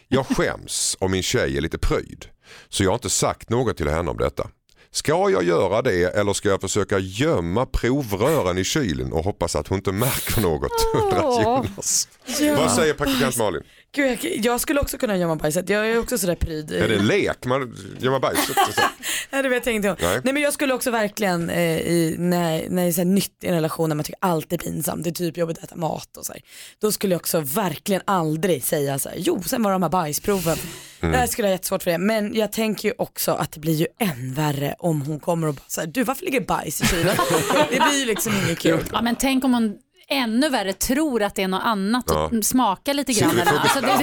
[0.09, 2.27] Jag skäms om min tjej är lite pryd
[2.69, 4.51] så jag har inte sagt något till henne om detta.
[4.93, 9.69] Ska jag göra det eller ska jag försöka gömma provrören i kylen och hoppas att
[9.69, 10.71] hon inte märker något?
[10.95, 12.09] undrar Jonas.
[12.57, 13.63] Vad säger praktikant Malin?
[13.93, 15.69] Gud, jag, jag skulle också kunna gömma bajset.
[15.69, 16.73] Jag är också sådär pryd.
[16.73, 17.45] Är det lek?
[17.45, 18.57] Man gömmer bajset?
[19.31, 19.97] Nej det vet jag inte om.
[20.01, 20.21] Nej.
[20.25, 20.35] Nej.
[20.35, 23.55] men jag skulle också verkligen eh, i, när, när det är så nytt i en
[23.55, 26.27] relation när man tycker allt är pinsamt, det är typ jobbigt att äta mat och
[26.27, 26.43] så här.
[26.81, 29.91] Då skulle jag också verkligen aldrig säga så här, jo sen var det de här
[29.91, 30.59] bajsproven.
[31.01, 31.13] Mm.
[31.13, 31.99] Det här skulle jag ha jättesvårt för det.
[31.99, 35.55] Men jag tänker ju också att det blir ju än värre om hon kommer och
[35.55, 37.17] bara så här, du varför ligger bajs i kylen?
[37.71, 38.85] det blir ju liksom inget kul.
[38.93, 39.79] Ja, men tänk om hon
[40.11, 42.43] ännu värre tror att det är något annat och ja.
[42.43, 43.31] smakar lite grann.
[43.31, 44.03] Eller, alltså, det, det,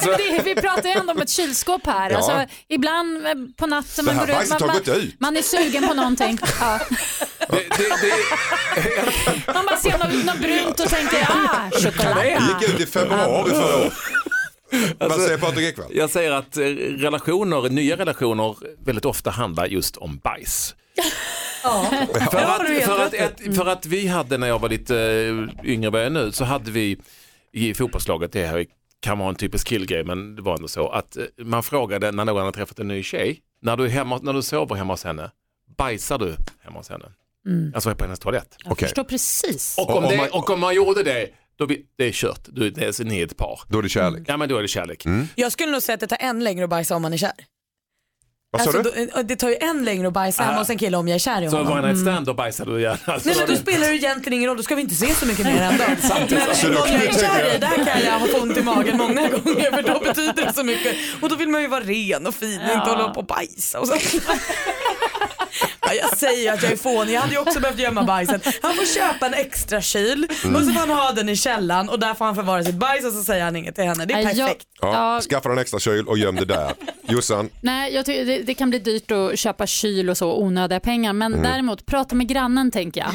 [0.00, 2.10] det, det, vi pratar ju ändå om ett kylskåp här.
[2.10, 2.16] Ja.
[2.16, 6.38] Alltså, ibland på natten man går ut, man, man, man är sugen på någonting.
[6.60, 6.80] Ja.
[7.48, 9.52] Det, det, det...
[9.54, 12.26] Man bara ser något, något brunt och tänker ah, choklad.
[12.26, 13.92] Jag gick ut i februari förra året.
[14.98, 15.90] Alltså, Vad säger Patrik Ekwall?
[15.90, 16.56] Jag säger att
[16.98, 20.74] relationer, nya relationer väldigt ofta handlar just om bajs.
[22.30, 24.68] För, Ja, att, du vet för, att, ett, för att vi hade när jag var
[24.68, 26.96] lite eh, yngre än vad jag är nu så hade vi
[27.52, 28.66] i fotbollslaget, det här
[29.00, 32.24] kan vara en typisk killgrej men det var ändå så att eh, man frågade när
[32.24, 35.30] någon hade träffat en ny tjej, när du, hemma, när du sover hemma hos henne,
[35.76, 37.04] bajsar du hemma hos henne?
[37.74, 38.56] Alltså på hennes toalett.
[38.64, 38.88] Jag Okej.
[38.88, 39.74] förstår precis.
[39.78, 42.12] Och om, Och om det, man- och om man gjorde det, då vi, det är
[42.12, 43.60] kört, du, det är, ni är ett par.
[43.68, 44.22] Då är det kärlek.
[44.26, 45.04] Ja men då är det kärlek.
[45.34, 47.32] Jag skulle nog säga att det tar än längre att bajsa om man är kär.
[48.54, 49.06] Vad sa Alltså, du?
[49.14, 51.18] då, det tar ju en längre att bajsa hemma hos en kille om jag är
[51.18, 51.72] kär i Så honom.
[51.72, 52.98] one night stand då bajsade du gärna.
[53.04, 55.26] Alltså, Nej men då spelar det egentligen ingen roll, då ska vi inte se så
[55.26, 55.84] mycket mer ändå.
[56.02, 56.14] Så
[56.62, 58.96] Men då om jag är kär i, där kan jag ha få ont i magen
[58.96, 60.96] många gånger för då betyder det så mycket.
[61.20, 63.80] Och då vill man ju vara ren och fin och inte hålla på och bajsa
[63.80, 63.94] och så.
[65.86, 68.46] Ja, jag säger att jag är fånig, jag hade ju också behövt gömma bajset.
[68.62, 70.56] Han får köpa en extra kyl Mm.
[70.56, 73.04] och så får han ha den i källaren och där får han förvara sitt bajs
[73.04, 74.04] och så säger han inget till henne.
[74.04, 74.66] Det är Nej, jag- perfekt.
[74.80, 75.20] Ja, Ja.
[75.20, 76.72] skaffa en extra kyl och göm det där.
[77.08, 80.80] Jossan, Nej, jag tycker det, det kan bli dyrt att köpa kyl och så, onödiga
[80.80, 81.12] pengar.
[81.12, 81.44] Men Mm.
[81.50, 83.10] däremot, prata med grannen tänker jag.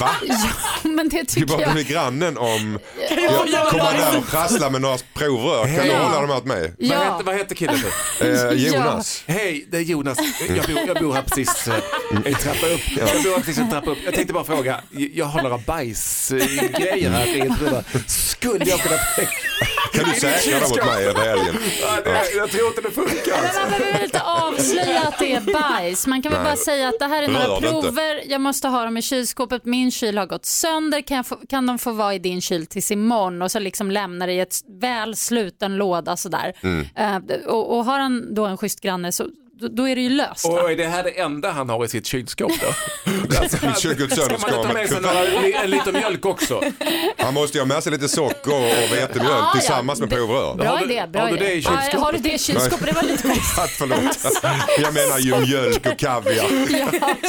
[0.00, 0.10] va?
[0.82, 1.74] Men det Du tycker jag.
[1.74, 2.78] med grannen om...
[3.10, 5.64] jag Jag kommer där och prasslar med några provrör.
[5.64, 5.98] Kan du Ja.
[5.98, 6.60] hålla dem åt mig?
[6.78, 6.98] Vad, Ja.
[7.12, 7.76] heter, vad heter killen?
[8.20, 8.30] nu?
[8.48, 9.22] Eh, Jonas.
[9.26, 10.18] Hej, det är Jonas.
[10.56, 11.74] Jag bor, jag bor här precis eh,
[12.34, 12.80] trappa upp.
[12.96, 13.98] Jag bor här precis en trappa upp.
[14.04, 17.26] Jag tänkte bara fråga, jag har några bajsgrejer här.
[17.26, 18.10] i ett.
[18.10, 18.96] Skulle jag kunna...
[19.92, 21.56] Kan du säkra dem åt mig över helgen?
[21.82, 23.36] Ja, det, jag tror inte det funkar.
[23.36, 23.60] Men Alltså.
[23.60, 26.06] man behöver inte avslöja att det är bajs.
[26.06, 26.50] Man kan väl Nej.
[26.50, 29.90] bara säga att det här är några prover, jag måste ha dem i kylskåpet, min
[29.90, 32.90] kyl har gått sönder, kan, jag få, kan de få vara i din kyl tills
[32.90, 36.52] imorgon och så liksom lämna det i ett väl sluten låda sådär.
[36.62, 36.86] Mm.
[36.96, 39.26] Eh, och, och har han då en schysst granne så
[39.60, 40.44] då, är det ju löst.
[40.44, 40.50] Va?
[40.62, 42.66] Och är det här det enda han har i sitt kylskåp då?
[43.40, 45.26] Alltså, kylskåp sönder ska man ta med sig några,
[45.62, 46.62] en liter mjölk också?
[47.18, 49.52] Han måste ju ha med sig lite socker och vetemjöl Ja, ja.
[49.60, 50.54] tillsammans med provrör.
[50.54, 51.06] Bra Har du- idé.
[51.12, 52.00] Bra har du det i Ja, kylskåpet?
[52.00, 52.86] har du det i kylskåpet?
[52.86, 53.70] Det var lite konstigt.
[53.78, 54.18] Förlåt.
[54.82, 56.44] Jag menar ju mjölk och kaviar.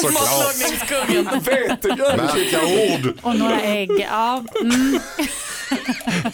[0.01, 0.13] Såklart.
[0.13, 1.41] Matlagningskungen.
[1.43, 2.17] Vetemjöl?
[2.17, 2.65] Märka
[3.05, 3.13] ord.
[3.21, 3.91] Och några ägg.
[4.11, 4.99] Ja, mm.
[6.23, 6.33] Jag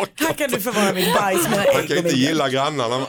[0.00, 3.06] orkar Här kan du förvara mitt bajs, mina Man ägg kan och inte gilla grannarna.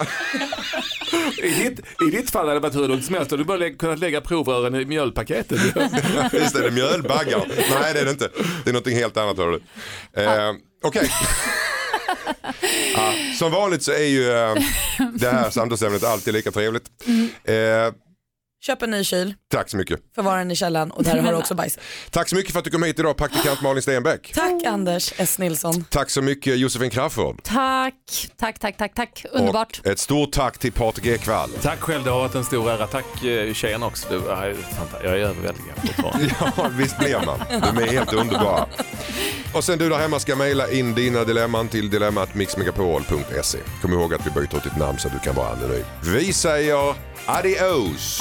[1.43, 3.30] I ditt, I ditt fall hade det varit hur lugnt som helst.
[3.30, 5.59] Du bara lä- kunnat lägga provrören i mjölpaketet.
[6.32, 7.45] Visst är det mjölbaggar?
[7.82, 8.30] Nej det är det inte.
[8.63, 9.61] Det är någonting helt annat hör du.
[10.23, 10.51] Eh,
[10.84, 11.11] Okej.
[12.95, 14.55] Ja, som vanligt så är ju eh,
[15.13, 16.84] det här samtalsämnet alltid lika trevligt.
[17.43, 17.55] Eh,
[18.62, 19.99] Köp en ny kyl, tack så mycket.
[20.16, 21.80] förvara den i källaren och där har du också bajs.
[22.12, 24.32] Tack så mycket för att du kom hit idag praktikant Malin Stenbeck.
[24.36, 25.84] Tack Anders S Nilsson.
[25.89, 27.43] Tack så mycket Josefin Crafoord.
[27.43, 27.93] Tack,
[28.38, 29.26] tack, tack, tack, tack.
[29.32, 29.80] Underbart.
[29.80, 31.49] Och ett stort tack till Patrik Ekwall.
[31.62, 32.88] Tack själv, det har varit en stor ära.
[32.88, 34.07] Tack eh, tjejerna också.
[34.10, 36.36] Du, jag är fanta- jag är överväldigad fortfarande.
[36.57, 37.39] Ja, visst blir man.
[37.49, 38.66] De är helt underbara.
[39.53, 43.57] Och sen du där hemma ska mejla in dina dilemman till dilemmatmixmegapol.se.
[43.82, 45.84] Kom ihåg att vi byter ut ditt namn så att du kan vara anonym.
[46.03, 46.95] Vi säger
[47.30, 48.19] adios!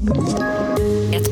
[0.00, 0.59] Ett